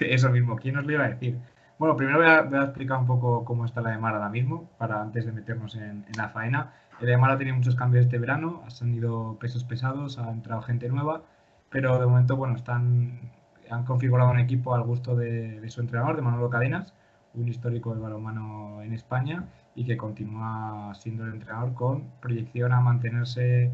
Eso 0.00 0.30
mismo, 0.30 0.56
¿quién 0.56 0.74
nos 0.74 0.86
lo 0.86 0.92
iba 0.92 1.04
a 1.04 1.08
decir? 1.08 1.38
Bueno, 1.82 1.96
primero 1.96 2.18
voy 2.18 2.28
a, 2.28 2.62
explicar 2.62 3.00
un 3.00 3.06
poco 3.06 3.44
cómo 3.44 3.64
está 3.64 3.80
la 3.80 3.90
de 3.90 3.98
Mar 3.98 4.14
ahora 4.14 4.28
mismo, 4.28 4.70
para 4.78 5.02
antes 5.02 5.26
de 5.26 5.32
meternos 5.32 5.74
en, 5.74 6.04
la 6.16 6.28
faena. 6.28 6.74
El 7.00 7.08
de 7.08 7.16
Mar 7.16 7.32
ha 7.32 7.38
tenido 7.38 7.56
muchos 7.56 7.74
cambios 7.74 8.04
este 8.04 8.20
verano, 8.20 8.62
han 8.80 8.94
ido 8.94 9.36
pesos 9.40 9.64
pesados, 9.64 10.16
ha 10.16 10.30
entrado 10.30 10.62
gente 10.62 10.88
nueva, 10.88 11.22
pero 11.70 11.98
de 11.98 12.06
momento, 12.06 12.36
bueno, 12.36 12.54
están 12.54 13.32
han 13.68 13.84
configurado 13.84 14.30
un 14.30 14.38
equipo 14.38 14.76
al 14.76 14.84
gusto 14.84 15.16
de, 15.16 15.60
su 15.70 15.80
entrenador, 15.80 16.14
de 16.14 16.22
Manolo 16.22 16.48
Cadenas, 16.50 16.94
un 17.34 17.48
histórico 17.48 17.90
del 17.90 18.00
balonmano 18.00 18.80
en 18.82 18.92
España 18.92 19.46
y 19.74 19.84
que 19.84 19.96
continúa 19.96 20.94
siendo 20.94 21.24
el 21.24 21.32
entrenador 21.34 21.74
con 21.74 22.04
proyección 22.20 22.72
a 22.72 22.80
mantenerse, 22.80 23.72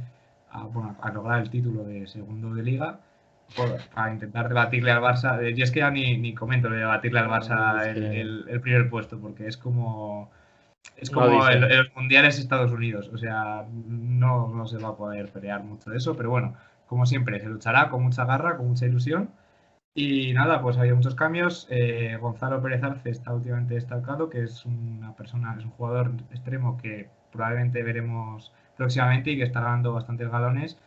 a, 0.51 0.63
bueno, 0.63 0.97
a 1.03 1.11
lograr 1.11 1.43
el 1.43 1.51
título 1.51 1.85
de 1.85 2.07
segundo 2.07 2.55
de 2.55 2.63
liga, 2.63 3.01
para 3.95 4.13
intentar 4.13 4.49
debatirle 4.49 4.91
al 4.91 5.01
Barça. 5.01 5.43
Eh, 5.43 5.55
yo 5.55 5.65
es 5.65 5.71
que 5.71 5.81
ya 5.81 5.91
ni, 5.91 6.19
ni 6.19 6.35
comento 6.35 6.69
de 6.69 6.79
debatirle 6.79 7.21
al 7.21 7.29
Barça 7.29 7.87
el, 7.87 8.61
primer 8.61 8.89
puesto, 8.89 9.19
porque 9.19 9.47
es 9.47 9.57
como... 9.57 10.31
Es 10.97 11.11
como 11.11 11.27
los 11.27 11.95
mundiales 11.95 12.39
Estados 12.39 12.73
Unidos, 12.73 13.11
o 13.13 13.19
sea, 13.19 13.67
no, 13.71 14.49
no 14.49 14.67
se 14.67 14.79
va 14.79 14.91
a 14.91 14.97
poder 14.97 15.29
pelear 15.29 15.63
mucho 15.63 15.91
de 15.91 15.99
eso, 15.99 16.17
pero 16.17 16.31
bueno, 16.31 16.55
como 16.87 17.05
siempre, 17.05 17.41
se 17.41 17.47
luchará 17.47 17.89
con 17.91 18.03
mucha 18.03 18.25
garra, 18.25 18.57
con 18.57 18.69
mucha 18.69 18.87
ilusión 18.87 19.31
y 19.95 20.33
nada, 20.33 20.63
pues 20.63 20.77
ha 20.77 20.81
habido 20.81 20.95
muchos 20.95 21.17
cambios. 21.17 21.67
Eh, 21.71 22.17
Gonzalo 22.21 22.63
Pérez 22.63 22.85
Arce 22.85 23.11
está 23.11 23.35
últimamente 23.35 23.75
destacado, 23.75 24.31
que 24.31 24.45
es 24.45 24.65
una 24.65 25.15
persona, 25.17 25.57
es 25.59 25.65
un 25.65 25.73
jugador 25.73 26.13
extremo 26.31 26.77
que 26.77 27.11
probablemente 27.33 27.83
veremos 27.83 28.53
próximamente 28.77 29.33
y 29.33 29.39
que 29.39 29.43
está 29.43 29.61
ganando 29.61 29.93
bastantes 29.93 30.31
galones 30.31 30.79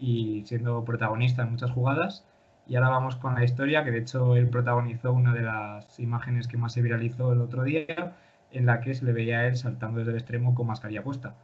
y 0.00 0.42
siendo 0.46 0.84
protagonista 0.84 1.42
en 1.42 1.52
muchas 1.52 1.70
jugadas. 1.70 2.24
Y 2.66 2.76
ahora 2.76 2.88
vamos 2.88 3.16
con 3.16 3.34
la 3.34 3.44
historia, 3.44 3.84
que 3.84 3.90
de 3.90 3.98
hecho 3.98 4.36
él 4.36 4.48
protagonizó 4.48 5.12
una 5.12 5.32
de 5.32 5.42
las 5.42 5.98
imágenes 6.00 6.48
que 6.48 6.56
más 6.56 6.72
se 6.72 6.82
viralizó 6.82 7.32
el 7.32 7.40
otro 7.40 7.62
día, 7.62 8.16
en 8.50 8.66
la 8.66 8.80
que 8.80 8.94
se 8.94 9.04
le 9.04 9.12
veía 9.12 9.40
a 9.40 9.46
él 9.46 9.56
saltando 9.56 9.98
desde 9.98 10.12
el 10.12 10.18
extremo 10.18 10.54
con 10.54 10.66
mascarilla 10.66 11.02
puesta. 11.02 11.34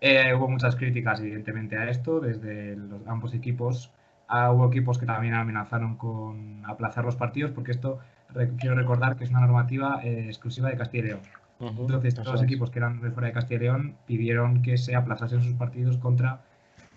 Eh, 0.00 0.34
hubo 0.34 0.48
muchas 0.48 0.76
críticas, 0.76 1.20
evidentemente, 1.20 1.78
a 1.78 1.88
esto, 1.88 2.20
desde 2.20 2.76
los, 2.76 3.06
ambos 3.06 3.34
equipos 3.34 3.92
Ah, 4.34 4.50
hubo 4.50 4.66
equipos 4.66 4.98
que 4.98 5.04
también 5.04 5.34
amenazaron 5.34 5.96
con 5.96 6.62
aplazar 6.64 7.04
los 7.04 7.16
partidos, 7.16 7.50
porque 7.50 7.70
esto 7.70 7.98
quiero 8.58 8.74
recordar 8.74 9.16
que 9.16 9.24
es 9.24 9.30
una 9.30 9.40
normativa 9.40 10.00
eh, 10.02 10.24
exclusiva 10.26 10.70
de 10.70 10.78
Castilla 10.78 11.04
y 11.04 11.06
León. 11.08 11.20
Entonces, 11.60 12.14
todos 12.14 12.32
los 12.32 12.42
equipos 12.42 12.70
que 12.70 12.78
eran 12.78 13.02
de 13.02 13.10
fuera 13.10 13.26
de 13.26 13.34
Castilla 13.34 13.60
y 13.60 13.64
León 13.64 13.96
pidieron 14.06 14.62
que 14.62 14.78
se 14.78 14.96
aplazasen 14.96 15.42
sus 15.42 15.52
partidos 15.52 15.98
contra, 15.98 16.40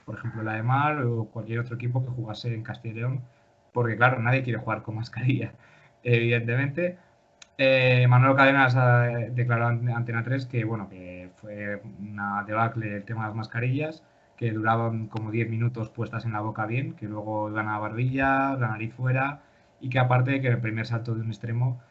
por 0.06 0.16
ejemplo, 0.18 0.44
la 0.44 0.54
de 0.54 0.64
Mar 0.64 1.02
o 1.04 1.26
cualquier 1.26 1.60
otro 1.60 1.76
equipo 1.76 2.04
que 2.06 2.12
jugase 2.12 2.54
en 2.54 2.64
Castilla 2.64 2.94
y 2.94 2.98
León, 3.00 3.22
porque, 3.74 3.98
claro, 3.98 4.20
nadie 4.22 4.44
quiere 4.44 4.60
jugar 4.60 4.84
con 4.84 4.96
mascarilla, 4.96 5.54
evidentemente. 6.04 6.98
Eh, 7.58 8.06
Manuel 8.10 8.36
Cadenas 8.36 8.76
declaró 9.36 9.68
ante 9.68 9.92
Antena 9.94 10.24
3 10.24 10.46
que, 10.46 10.66
bueno, 10.66 10.90
que 10.90 11.32
fue 11.38 11.82
una 12.02 12.44
debacle 12.46 12.98
el 12.98 13.06
tema 13.06 13.24
de 13.24 13.28
las 13.30 13.36
mascarillas 13.36 14.04
que 14.38 14.52
duraban 14.52 15.08
como 15.08 15.32
10 15.32 15.50
minutos 15.50 15.90
puestas 15.90 16.26
en 16.26 16.34
la 16.34 16.42
boca 16.42 16.66
bien, 16.66 16.94
que 16.96 17.08
luego 17.08 17.50
iban 17.50 17.68
a 17.68 17.74
la 17.74 17.80
barbilla, 17.80 18.56
la 18.58 18.68
nariz 18.70 18.94
fuera, 18.94 19.42
y 19.80 19.90
que 19.90 20.00
aparte 20.00 20.32
de 20.32 20.42
que 20.42 20.48
el 20.50 20.60
primer 20.60 20.86
salto 20.88 21.16
de 21.16 21.22
un 21.22 21.28
extremo, 21.28 21.82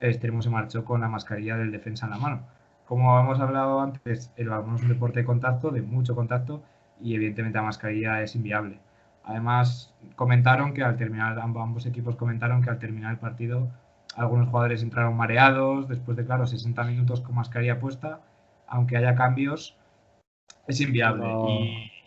el 0.00 0.10
extremo 0.10 0.42
se 0.42 0.50
marchó 0.50 0.84
con 0.84 1.00
la 1.02 1.08
mascarilla 1.08 1.56
del 1.56 1.70
defensa 1.72 2.06
en 2.06 2.12
la 2.12 2.18
mano. 2.18 2.46
Como 2.86 3.18
hemos 3.20 3.40
hablado 3.40 3.80
antes, 3.80 4.32
el 4.36 4.48
balón 4.48 4.76
es 4.76 4.82
un 4.82 4.88
deporte 4.88 5.20
de 5.20 5.26
contacto, 5.26 5.70
de 5.70 5.82
mucho 5.82 6.14
contacto, 6.14 6.62
y 7.02 7.14
evidentemente 7.14 7.58
la 7.58 7.64
mascarilla 7.64 8.22
es 8.22 8.34
inviable. 8.34 8.78
Además, 9.24 9.94
comentaron 10.16 10.74
que 10.74 10.82
al 10.82 10.96
terminar, 10.96 11.38
ambos 11.38 11.86
equipos 11.86 12.16
comentaron 12.16 12.62
que 12.62 12.70
al 12.70 12.78
terminar 12.78 13.12
el 13.12 13.18
partido, 13.18 13.70
algunos 14.16 14.48
jugadores 14.48 14.82
entraron 14.82 15.16
mareados, 15.16 15.88
después 15.88 16.16
de, 16.16 16.24
claro, 16.24 16.46
60 16.46 16.82
minutos 16.84 17.20
con 17.20 17.36
mascarilla 17.36 17.78
puesta, 17.78 18.20
aunque 18.66 18.96
haya 18.96 19.14
cambios, 19.14 19.76
es 20.66 20.80
inviable. 20.80 21.26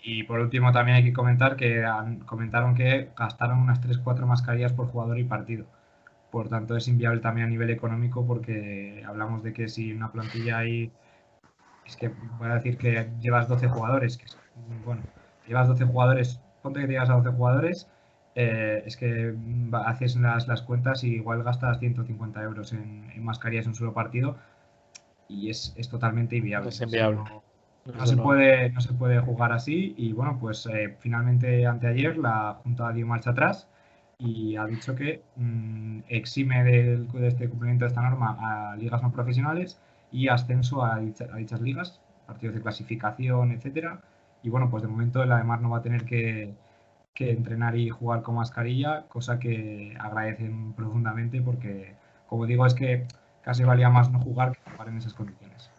Y, 0.06 0.24
por 0.24 0.40
último 0.42 0.74
también 0.74 0.98
hay 0.98 1.04
que 1.04 1.14
comentar 1.14 1.56
que 1.56 1.86
comentaron 2.26 2.76
que 2.76 3.10
gastaron 3.18 3.60
unas 3.60 3.82
3-4 3.82 4.26
mascarillas 4.26 4.74
por 4.74 4.88
jugador 4.88 5.18
y 5.18 5.24
partido. 5.24 5.66
Por 6.30 6.50
tanto 6.50 6.76
es 6.76 6.88
inviable 6.88 7.22
también 7.22 7.48
a 7.48 7.50
nivel 7.50 7.70
económico 7.70 8.26
porque 8.26 9.04
hablamos 9.08 9.44
de 9.44 9.54
que 9.54 9.70
si 9.70 9.94
una 9.94 10.12
plantilla 10.12 10.58
hay, 10.58 10.92
es 11.86 11.96
que 11.96 12.12
voy 12.38 12.50
a 12.50 12.56
decir 12.56 12.78
que 12.78 13.10
llevas 13.22 13.48
12 13.48 13.70
jugadores, 13.70 14.18
que 14.18 14.26
bueno, 14.86 15.02
llevas 15.48 15.68
12 15.68 15.86
jugadores, 15.86 16.40
ponte 16.62 16.82
que 16.82 16.88
llegas 16.88 17.10
a 17.10 17.16
12 17.16 17.30
jugadores, 17.30 17.90
eh, 18.36 18.84
es 18.86 18.98
que 18.98 19.36
haces 19.86 20.16
las, 20.16 20.48
las, 20.48 20.62
cuentas 20.64 21.04
y 21.04 21.16
igual 21.16 21.44
gastas 21.44 21.80
150 21.80 22.42
euros 22.42 22.74
en, 22.74 23.24
mascarillas 23.24 23.66
en 23.66 23.72
un 23.72 23.76
solo 23.76 23.94
partido 23.94 24.38
y 25.28 25.50
es, 25.50 25.74
es 25.78 25.90
totalmente 25.90 26.36
inviable. 26.38 26.70
Es 26.70 26.82
inviable. 26.82 27.22
No, 27.86 28.06
se 28.08 28.16
puede, 28.16 28.70
no 28.70 28.80
se 28.80 28.94
puede 28.94 29.20
jugar 29.20 29.52
así 29.52 29.94
y 29.98 30.14
bueno, 30.14 30.38
pues 30.40 30.66
eh, 30.68 30.96
finalmente 31.00 31.66
anteayer 31.68 32.18
la 32.18 32.60
Junta 32.64 32.92
dio 32.94 33.06
marcha 33.06 33.32
atrás 33.32 33.68
y 34.18 34.56
ha 34.56 34.66
dicho 34.66 34.96
que 34.96 35.22
mm, 35.36 36.00
exime 36.08 36.64
de 36.64 37.06
este 37.28 37.50
cumplimiento 37.50 37.84
de 37.86 37.90
esta 37.90 38.02
norma 38.02 38.38
a 38.40 38.76
ligas 38.78 39.04
no 39.04 39.12
profesionales 39.12 39.80
y 40.14 40.30
ascenso 40.30 40.86
a, 40.86 41.00
dichas 41.00 41.60
ligas, 41.60 42.00
partidos 42.26 42.56
de 42.56 42.62
clasificación, 42.62 43.52
etcétera. 43.52 44.00
Y 44.44 44.50
bueno, 44.50 44.70
pues 44.70 44.84
de 44.84 44.90
momento 44.90 45.24
la 45.26 45.36
además 45.36 45.62
no 45.62 45.70
va 45.70 45.80
a 45.80 45.82
tener 45.82 46.04
que, 46.06 46.54
que 47.14 47.32
entrenar 47.32 47.76
y 47.78 47.90
jugar 47.90 48.22
con 48.22 48.36
mascarilla, 48.36 49.06
cosa 49.08 49.40
que 49.40 49.96
agradecen 50.00 50.74
profundamente 50.74 51.42
porque, 51.42 51.96
como 52.28 52.46
digo, 52.46 52.66
es 52.66 52.74
que 52.74 53.08
casi 53.42 53.64
valía 53.64 53.90
más 53.90 54.12
no 54.12 54.20
jugar 54.20 54.52
que 54.52 54.72
jugar 54.72 54.90
en 54.90 54.98
esas 54.98 55.14
condiciones. 55.14 55.72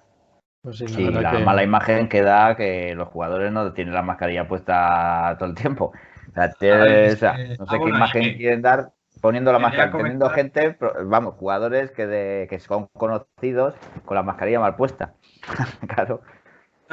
Pues 0.62 0.78
sí, 0.78 1.10
la, 1.10 1.40
mala 1.40 1.62
imagen 1.62 2.08
que 2.08 2.22
da 2.22 2.56
que 2.56 2.94
los 2.94 3.08
jugadores 3.08 3.52
no 3.52 3.72
tienen 3.74 3.92
la 3.92 4.00
mascarilla 4.00 4.48
puesta 4.48 5.36
todo 5.38 5.50
el 5.50 5.54
tiempo. 5.54 5.92
O 6.30 7.16
sea, 7.16 7.36
no 7.58 7.66
sé 7.66 7.78
qué 7.78 7.88
imagen 7.88 8.36
quieren 8.38 8.62
dar 8.62 8.92
poniendo 9.20 9.52
la 9.52 9.58
mascarilla, 9.58 9.96
teniendo 9.96 10.30
gente, 10.30 10.76
vamos, 11.04 11.34
jugadores 11.34 11.90
que, 11.90 12.06
de, 12.06 12.46
que 12.48 12.58
son 12.60 12.88
conocidos 12.94 13.74
con 14.04 14.14
la 14.16 14.22
mascarilla 14.22 14.60
mal 14.60 14.76
puesta. 14.76 15.14
claro. 15.94 16.22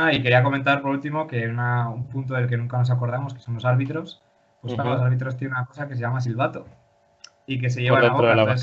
Ah, 0.01 0.11
y 0.13 0.21
quería 0.23 0.41
comentar 0.41 0.81
por 0.81 0.89
último 0.89 1.27
que 1.27 1.47
un 1.47 2.07
punto 2.07 2.33
del 2.33 2.47
que 2.47 2.57
nunca 2.57 2.77
nos 2.77 2.89
acordamos, 2.89 3.35
que 3.35 3.39
son 3.39 3.53
los 3.53 3.65
árbitros. 3.65 4.21
Pues 4.61 4.75
los 4.75 5.01
árbitros 5.01 5.37
tienen 5.37 5.55
una 5.55 5.65
cosa 5.65 5.87
que 5.87 5.95
se 5.95 6.01
llama 6.01 6.21
silbato 6.21 6.65
y 7.45 7.59
que 7.59 7.69
se 7.69 7.81
lleva 7.81 7.99
en 7.99 8.05
la 8.05 8.13
boca. 8.13 8.55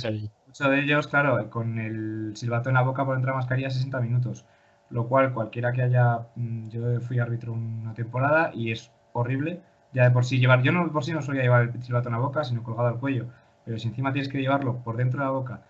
muchos 0.46 0.70
de 0.70 0.81
ellos, 0.81 1.07
claro, 1.07 1.48
con 1.51 1.79
el 1.79 2.33
silbato 2.35 2.70
en 2.70 2.74
la 2.74 2.83
boca 2.83 3.05
por 3.05 3.16
entrar 3.16 3.35
a 3.35 3.38
mascarilla 3.38 3.70
60 3.70 4.01
minutos. 4.01 4.46
Lo 4.90 5.07
cual 5.07 5.33
cualquiera 5.33 5.72
que 5.72 5.83
haya, 5.83 6.27
mm, 6.35 6.68
yo 6.70 7.01
fui 7.01 7.18
árbitro 7.20 7.53
una 7.53 7.94
temporada 7.94 8.51
y 8.55 8.72
es 8.72 8.90
horrible, 9.12 9.61
ya 9.92 10.05
de 10.05 10.11
por 10.11 10.24
sí 10.24 10.38
llevar, 10.38 10.62
yo 10.62 10.72
no 10.72 10.90
por 10.90 11.05
sí 11.05 11.12
no 11.12 11.22
solía 11.22 11.42
llevar 11.42 11.62
el 11.62 11.83
silbato 11.83 12.09
en 12.09 12.14
la 12.14 12.20
boca, 12.20 12.42
sino 12.44 12.62
colgado 12.62 12.88
al 12.88 12.98
cuello, 12.98 13.27
pero 13.64 13.79
si 13.79 13.88
encima 13.88 14.12
tienes 14.12 14.31
que 14.31 14.38
llevarlo 14.38 14.79
por 14.79 14.96
dentro 14.96 15.20
de 15.20 15.27
la 15.27 15.31
boca 15.33 15.62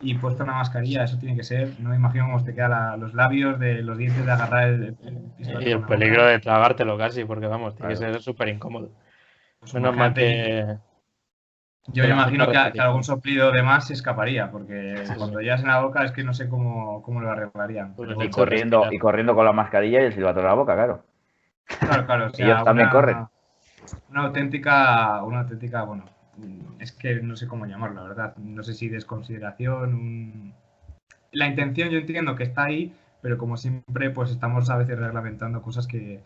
y 0.00 0.14
puesto 0.14 0.44
una 0.44 0.54
mascarilla, 0.54 1.04
eso 1.04 1.18
tiene 1.18 1.36
que 1.36 1.42
ser, 1.42 1.78
no 1.78 1.90
me 1.90 1.96
imagino 1.96 2.26
cómo 2.26 2.44
te 2.44 2.54
quedan 2.54 3.00
los 3.00 3.14
labios 3.14 3.58
de 3.58 3.82
los 3.82 3.96
dientes 3.96 4.24
de 4.24 4.32
agarrar 4.32 4.68
el, 4.68 4.96
Y 5.38 5.70
el 5.70 5.82
peligro 5.82 6.26
de 6.26 6.38
tragártelo 6.38 6.98
casi, 6.98 7.24
porque 7.24 7.46
vamos, 7.46 7.74
tiene 7.74 7.90
que 7.90 7.96
ser 7.96 8.22
súper 8.22 8.48
incómodo. 8.48 8.90
Pues 9.60 9.74
Menos 9.74 9.96
mal 9.96 10.12
que, 10.12 10.76
yo 11.92 12.02
me 12.02 12.10
imagino 12.10 12.50
que, 12.50 12.80
algún 12.80 13.04
soplido 13.04 13.52
de 13.52 13.62
más 13.62 13.86
se 13.86 13.92
escaparía, 13.92 14.50
porque 14.50 15.04
cuando 15.16 15.40
llevas 15.40 15.60
en 15.60 15.68
la 15.68 15.80
boca 15.80 16.04
es 16.04 16.12
que 16.12 16.24
no 16.24 16.34
sé 16.34 16.48
cómo, 16.48 17.02
cómo 17.02 17.20
lo 17.20 17.30
arreglarían. 17.30 17.94
y, 18.20 18.30
corriendo, 18.30 18.92
y 18.92 18.98
corriendo 18.98 19.34
con 19.34 19.44
la 19.44 19.52
mascarilla 19.52 20.00
y 20.02 20.06
el 20.06 20.12
silbato 20.12 20.40
en 20.40 20.46
la 20.46 20.54
boca, 20.54 20.74
claro. 20.74 21.04
Claro, 21.64 22.06
claro. 22.06 22.30
Ellos 22.38 22.64
también 22.64 22.88
corren. 22.88 23.26
Una 24.10 24.22
auténtica, 24.24 25.22
una 25.22 25.40
auténtica, 25.40 25.84
bueno, 25.84 26.04
es 26.78 26.92
que 26.92 27.16
no 27.22 27.36
sé 27.36 27.46
cómo 27.46 27.66
llamarlo, 27.66 28.02
la 28.02 28.08
verdad. 28.08 28.36
No 28.36 28.62
sé 28.62 28.74
si 28.74 28.88
desconsideración, 28.88 30.54
La 31.32 31.46
intención 31.46 31.90
yo 31.90 31.98
entiendo 31.98 32.36
que 32.36 32.44
está 32.44 32.64
ahí, 32.64 32.94
pero 33.22 33.38
como 33.38 33.56
siempre, 33.56 34.10
pues 34.10 34.30
estamos 34.30 34.70
a 34.70 34.76
veces 34.76 34.98
reglamentando 34.98 35.62
cosas 35.62 35.86
que, 35.86 36.20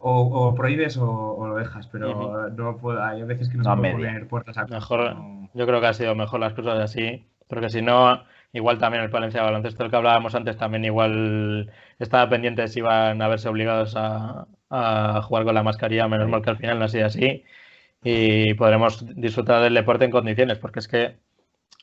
o, 0.00 0.48
o 0.48 0.54
prohíbes 0.54 0.96
o, 0.96 1.10
o 1.10 1.46
lo 1.48 1.56
dejas, 1.56 1.86
pero 1.88 2.50
no 2.50 2.76
puedo, 2.78 3.02
hay 3.02 3.22
veces 3.24 3.48
que 3.48 3.58
no, 3.58 3.64
No, 3.64 3.74
se 3.74 3.76
puede 3.76 3.92
poner 3.92 4.28
puertas 4.28 4.58
a 4.58 4.66
Mejor, 4.66 5.16
yo 5.54 5.66
creo 5.66 5.80
que 5.80 5.86
ha 5.86 5.94
sido 5.94 6.14
mejor 6.14 6.40
las 6.40 6.54
cosas 6.54 6.78
así, 6.78 7.26
porque 7.48 7.68
si 7.68 7.82
no, 7.82 8.22
igual 8.52 8.78
también 8.78 9.02
el 9.04 9.10
Palencia 9.10 9.42
Baloncesto, 9.42 9.84
el 9.84 9.90
que 9.90 9.96
hablábamos 9.96 10.34
antes, 10.34 10.56
también 10.56 10.84
igual 10.84 11.72
estaba 11.98 12.28
pendiente 12.30 12.62
de 12.62 12.68
si 12.68 12.78
iban 12.80 13.20
a 13.20 13.28
verse 13.28 13.48
obligados 13.48 13.94
a, 13.96 14.46
a 14.70 15.22
jugar 15.22 15.44
con 15.44 15.54
la 15.54 15.62
mascarilla, 15.62 16.08
menos 16.08 16.28
mal 16.28 16.42
que 16.42 16.50
al 16.50 16.58
final 16.58 16.78
no 16.78 16.84
ha 16.84 16.88
sido 16.88 17.06
así, 17.06 17.44
y 18.02 18.54
podremos 18.54 19.04
disfrutar 19.16 19.62
del 19.62 19.74
deporte 19.74 20.04
en 20.04 20.10
condiciones, 20.10 20.58
porque 20.58 20.80
es 20.80 20.88
que 20.88 21.18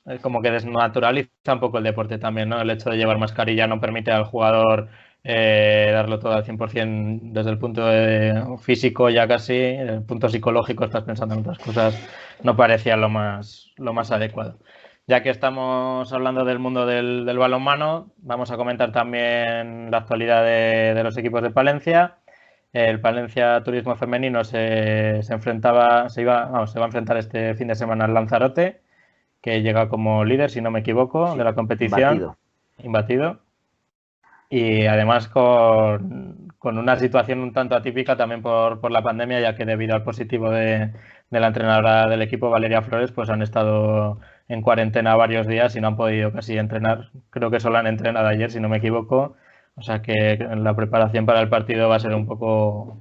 eh, 0.05 0.19
como 0.21 0.41
que 0.41 0.51
desnaturaliza 0.51 1.53
un 1.53 1.59
poco 1.59 1.77
el 1.77 1.83
deporte 1.83 2.17
también, 2.17 2.49
¿no? 2.49 2.61
El 2.61 2.69
hecho 2.69 2.89
de 2.89 2.97
llevar 2.97 3.17
mascarilla 3.17 3.67
no 3.67 3.79
permite 3.81 4.11
al 4.11 4.25
jugador 4.25 4.89
eh, 5.23 5.89
darlo 5.93 6.19
todo 6.19 6.33
al 6.33 6.45
100% 6.45 7.19
desde 7.33 7.49
el 7.51 7.57
punto 7.59 7.85
de- 7.87 8.57
físico 8.61 9.09
ya 9.09 9.27
casi, 9.27 9.55
el 9.55 10.03
punto 10.03 10.29
psicológico 10.29 10.85
estás 10.85 11.03
pensando 11.03 11.35
en 11.35 11.41
otras 11.41 11.57
cosas, 11.59 11.99
no 12.43 12.55
parecía 12.55 12.95
lo 12.97 13.09
más, 13.09 13.71
lo 13.77 13.93
más 13.93 14.11
adecuado. 14.11 14.59
Ya 15.07 15.21
que 15.21 15.29
estamos 15.29 16.11
hablando 16.13 16.45
del 16.45 16.59
mundo 16.59 16.85
del, 16.87 17.25
balonmano, 17.37 18.11
vamos 18.17 18.49
a 18.51 18.57
comentar 18.57 18.91
también 18.91 19.91
la 19.91 19.97
actualidad 19.99 20.43
de 20.43 21.03
los 21.03 21.15
equipos 21.17 21.43
de 21.43 21.51
Palencia. 21.51 22.17
El 22.75 22.99
Palencia 22.99 23.63
Turismo 23.63 23.95
Femenino 23.95 24.43
se, 24.43 25.23
se 25.23 25.33
enfrentaba, 25.33 26.09
se 26.09 26.23
iba, 26.23 26.45
vamos, 26.47 26.73
se 26.73 26.77
va 26.79 26.83
a 26.85 26.87
enfrentar 26.89 27.15
este 27.15 27.55
fin 27.55 27.69
de 27.69 27.75
semana 27.75 28.03
al 28.03 28.13
Lanzarote, 28.13 28.81
que 29.41 29.61
llega 29.61 29.87
como 29.87 30.25
líder, 30.25 30.49
si 30.51 30.59
no 30.59 30.71
me 30.71 30.81
equivoco, 30.81 31.37
de 31.37 31.43
la 31.45 31.53
competición 31.53 32.01
Batido. 32.01 32.37
imbatido. 32.83 33.39
Y 34.49 34.87
además 34.87 35.29
con, 35.29 36.53
con 36.57 36.77
una 36.77 36.97
situación 36.97 37.39
un 37.39 37.53
tanto 37.53 37.75
atípica 37.75 38.17
también 38.17 38.41
por, 38.41 38.81
por 38.81 38.91
la 38.91 39.01
pandemia, 39.01 39.39
ya 39.39 39.55
que 39.55 39.65
debido 39.65 39.95
al 39.95 40.03
positivo 40.03 40.51
de, 40.51 40.91
de 41.29 41.39
la 41.39 41.47
entrenadora 41.47 42.07
del 42.09 42.21
equipo, 42.23 42.49
Valeria 42.49 42.81
Flores, 42.81 43.13
pues 43.13 43.29
han 43.29 43.41
estado 43.41 44.19
en 44.49 44.61
cuarentena 44.61 45.15
varios 45.15 45.47
días 45.47 45.77
y 45.77 45.81
no 45.81 45.87
han 45.87 45.95
podido 45.95 46.33
casi 46.33 46.57
entrenar. 46.57 47.11
Creo 47.29 47.49
que 47.51 47.61
solo 47.61 47.77
han 47.77 47.87
entrenado 47.87 48.27
ayer, 48.27 48.51
si 48.51 48.59
no 48.59 48.67
me 48.67 48.77
equivoco. 48.77 49.37
O 49.77 49.81
sea 49.81 50.01
que 50.01 50.37
la 50.57 50.75
preparación 50.75 51.25
para 51.25 51.41
el 51.41 51.49
partido 51.49 51.89
va 51.89 51.97
a 51.97 51.99
ser 51.99 52.13
un 52.13 52.25
poco, 52.25 52.99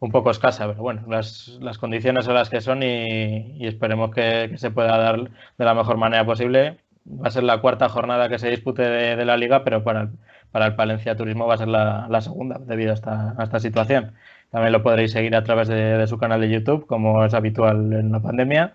un 0.00 0.10
poco 0.10 0.30
escasa, 0.30 0.66
pero 0.66 0.82
bueno, 0.82 1.04
las, 1.08 1.58
las 1.60 1.78
condiciones 1.78 2.24
son 2.24 2.34
las 2.34 2.50
que 2.50 2.60
son 2.60 2.82
y, 2.82 3.66
esperemos 3.66 4.10
que, 4.12 4.56
se 4.58 4.70
pueda 4.70 4.96
dar 4.98 5.18
de 5.58 5.64
la 5.64 5.74
mejor 5.74 5.96
manera 5.96 6.24
posible. 6.26 6.78
Va 7.08 7.28
a 7.28 7.30
ser 7.30 7.44
la 7.44 7.60
cuarta 7.60 7.88
jornada 7.88 8.28
que 8.28 8.38
se 8.38 8.50
dispute 8.50 8.82
de, 8.82 9.24
la 9.24 9.36
liga, 9.36 9.64
pero 9.64 9.84
para 9.84 10.02
el, 10.02 10.08
para 10.52 10.66
el 10.66 10.76
Palencia 10.76 11.16
Turismo 11.16 11.46
va 11.46 11.54
a 11.54 11.58
ser 11.58 11.68
la, 11.68 12.20
segunda 12.20 12.58
debido 12.58 12.90
a 12.92 12.94
esta, 12.94 13.30
a 13.38 13.60
situación. 13.60 14.14
También 14.50 14.72
lo 14.72 14.82
podréis 14.82 15.12
seguir 15.12 15.36
a 15.36 15.44
través 15.44 15.68
de, 15.68 15.98
de 15.98 16.06
su 16.06 16.18
canal 16.18 16.40
de 16.40 16.50
YouTube, 16.50 16.86
como 16.86 17.24
es 17.24 17.34
habitual 17.34 17.92
en 17.92 18.12
la 18.12 18.20
pandemia. 18.20 18.74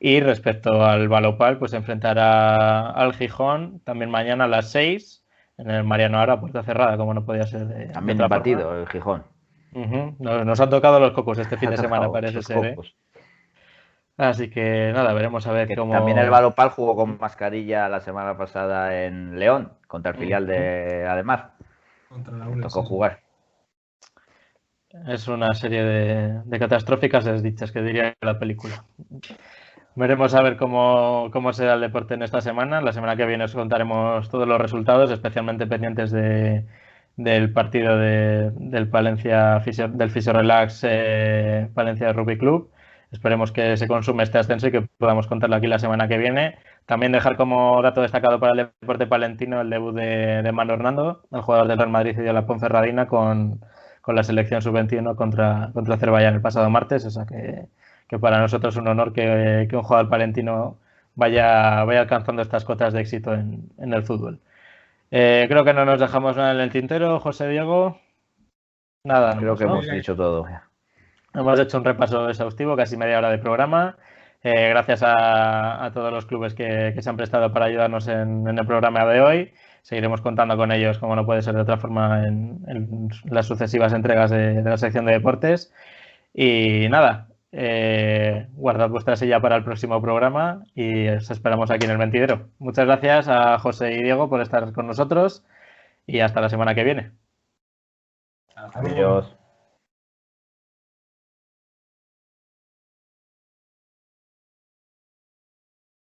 Y 0.00 0.20
respecto 0.20 0.84
al 0.84 1.08
Balopal, 1.08 1.58
pues 1.58 1.72
enfrentará 1.72 2.90
al 2.90 3.14
Gijón 3.14 3.80
también 3.84 4.10
mañana 4.10 4.44
a 4.44 4.48
las 4.48 4.70
6 4.70 5.24
en 5.58 5.70
el 5.70 5.84
Mariano 5.84 6.18
Ara, 6.18 6.40
puerta 6.40 6.62
cerrada, 6.62 6.96
como 6.96 7.12
no 7.14 7.24
podía 7.24 7.46
ser 7.46 7.66
de, 7.66 7.74
de 7.74 7.86
También 7.92 8.18
batido 8.18 8.62
forma. 8.62 8.80
el 8.80 8.88
Gijón. 8.88 9.24
Nos, 10.18 10.46
nos 10.46 10.60
han 10.60 10.70
tocado 10.70 10.98
los 10.98 11.12
cocos 11.12 11.38
este 11.38 11.56
fin 11.56 11.70
de 11.70 11.76
semana, 11.84 12.10
parece 12.10 12.42
ser. 12.42 12.64
¿eh? 12.64 12.76
Así 14.16 14.50
que 14.50 14.90
nada, 14.92 15.12
veremos 15.12 15.46
a 15.46 15.52
ver 15.52 15.68
Que 15.68 15.76
cómo. 15.76 15.92
También 15.92 16.18
el 16.18 16.30
Balopal 16.30 16.70
jugó 16.70 16.96
con 16.96 17.18
mascarilla 17.18 17.88
la 17.88 18.00
semana 18.00 18.36
pasada 18.36 19.04
en 19.04 19.38
León, 19.38 19.72
contra 19.86 20.12
el 20.12 20.18
filial 20.18 20.46
de 20.46 21.06
Ademar. 21.06 21.52
contra 22.08 22.36
la 22.36 22.46
Le 22.46 22.50
ULES, 22.52 22.62
tocó 22.62 22.82
sí. 22.82 22.88
jugar. 22.88 23.20
Es 25.06 25.28
una 25.28 25.54
serie 25.54 25.82
de, 25.84 26.42
de 26.44 26.58
catastróficas 26.58 27.24
desdichas 27.24 27.70
que 27.70 27.82
diría 27.82 28.16
la 28.20 28.38
película. 28.38 28.84
Veremos 30.00 30.32
a 30.34 30.42
ver 30.42 30.56
cómo, 30.56 31.28
cómo 31.32 31.52
será 31.52 31.74
el 31.74 31.80
deporte 31.80 32.14
en 32.14 32.22
esta 32.22 32.40
semana. 32.40 32.80
La 32.80 32.92
semana 32.92 33.16
que 33.16 33.26
viene 33.26 33.44
os 33.44 33.54
contaremos 33.54 34.28
todos 34.30 34.46
los 34.46 34.60
resultados, 34.60 35.10
especialmente 35.10 35.66
pendientes 35.66 36.10
de, 36.12 36.66
del 37.16 37.52
partido 37.52 37.98
de- 37.98 38.50
del 38.54 38.88
Palencia 38.88 39.58
del 39.92 40.10
Fisio 40.10 40.32
Relax 40.32 40.82
eh, 40.88 41.68
Palencia 41.74 42.12
Rugby 42.12 42.38
Club. 42.38 42.70
Esperemos 43.10 43.50
que 43.52 43.76
se 43.76 43.88
consume 43.88 44.22
este 44.22 44.38
ascenso 44.38 44.68
y 44.68 44.72
que 44.72 44.82
podamos 44.98 45.26
contarlo 45.26 45.56
aquí 45.56 45.66
la 45.66 45.78
semana 45.80 46.06
que 46.08 46.18
viene. 46.18 46.58
También 46.86 47.10
dejar 47.12 47.36
como 47.36 47.80
dato 47.82 48.02
destacado 48.02 48.38
para 48.38 48.52
el 48.52 48.70
deporte 48.80 49.06
palentino 49.06 49.60
el 49.60 49.70
debut 49.70 49.94
de, 49.96 50.42
de 50.42 50.52
Manu 50.52 50.74
Hernando, 50.74 51.22
el 51.32 51.40
jugador 51.40 51.66
del 51.68 51.78
Real 51.78 51.90
Madrid 51.90 52.16
y 52.18 52.22
de 52.22 52.32
la 52.32 52.46
Ponferradina 52.46 53.06
con, 53.08 53.60
con 54.02 54.14
la 54.14 54.22
selección 54.22 54.62
sub-21 54.62 55.16
contra, 55.16 55.70
contra 55.72 55.94
Azerbaiyán 55.96 56.34
el 56.34 56.40
pasado 56.42 56.70
martes. 56.70 57.04
O 57.06 57.10
sea 57.10 57.24
que, 57.26 57.66
que 58.08 58.18
para 58.18 58.40
nosotros 58.40 58.74
es 58.74 58.80
un 58.80 58.88
honor 58.88 59.12
que, 59.12 59.66
que 59.68 59.76
un 59.76 59.82
jugador 59.82 60.08
palentino 60.08 60.78
vaya, 61.14 61.84
vaya 61.84 62.00
alcanzando 62.00 62.42
estas 62.42 62.64
cotas 62.64 62.92
de 62.92 63.00
éxito 63.00 63.34
en, 63.34 63.68
en 63.78 63.92
el 63.92 64.02
fútbol. 64.04 64.40
Eh, 65.10 65.46
creo 65.48 65.64
que 65.64 65.72
no 65.74 65.84
nos 65.84 66.00
dejamos 66.00 66.36
nada 66.36 66.52
en 66.52 66.60
el 66.60 66.70
tintero, 66.70 67.20
José 67.20 67.48
Diego. 67.48 67.98
Nada, 69.04 69.36
Creo 69.38 69.56
que 69.56 69.64
¿no? 69.64 69.72
hemos 69.74 69.88
dicho 69.90 70.14
todo. 70.16 70.46
Hemos 71.34 71.60
hecho 71.60 71.78
un 71.78 71.84
repaso 71.84 72.28
exhaustivo, 72.28 72.76
casi 72.76 72.96
media 72.96 73.18
hora 73.18 73.30
de 73.30 73.38
programa. 73.38 73.96
Eh, 74.42 74.68
gracias 74.68 75.02
a, 75.02 75.84
a 75.84 75.92
todos 75.92 76.12
los 76.12 76.26
clubes 76.26 76.54
que, 76.54 76.92
que 76.94 77.02
se 77.02 77.10
han 77.10 77.16
prestado 77.16 77.52
para 77.52 77.66
ayudarnos 77.66 78.06
en, 78.08 78.46
en 78.46 78.58
el 78.58 78.66
programa 78.66 79.04
de 79.06 79.20
hoy. 79.20 79.52
Seguiremos 79.82 80.20
contando 80.20 80.56
con 80.56 80.72
ellos, 80.72 80.98
como 80.98 81.16
no 81.16 81.24
puede 81.24 81.42
ser 81.42 81.54
de 81.54 81.62
otra 81.62 81.78
forma, 81.78 82.26
en, 82.26 82.58
en 82.68 83.08
las 83.24 83.46
sucesivas 83.46 83.92
entregas 83.92 84.30
de, 84.30 84.62
de 84.62 84.70
la 84.70 84.76
sección 84.76 85.06
de 85.06 85.12
deportes. 85.12 85.72
Y 86.34 86.88
nada, 86.90 87.27
eh, 87.52 88.46
guardad 88.52 88.90
vuestra 88.90 89.16
silla 89.16 89.40
para 89.40 89.56
el 89.56 89.64
próximo 89.64 90.00
programa 90.02 90.64
y 90.74 91.08
os 91.08 91.30
esperamos 91.30 91.70
aquí 91.70 91.86
en 91.86 91.92
el 91.92 91.98
mentidero. 91.98 92.48
Muchas 92.58 92.86
gracias 92.86 93.28
a 93.28 93.58
José 93.58 93.92
y 93.92 94.02
Diego 94.02 94.28
por 94.28 94.40
estar 94.40 94.72
con 94.72 94.86
nosotros 94.86 95.44
y 96.06 96.20
hasta 96.20 96.40
la 96.40 96.48
semana 96.48 96.74
que 96.74 96.84
viene. 96.84 97.12
Adiós. 98.54 99.37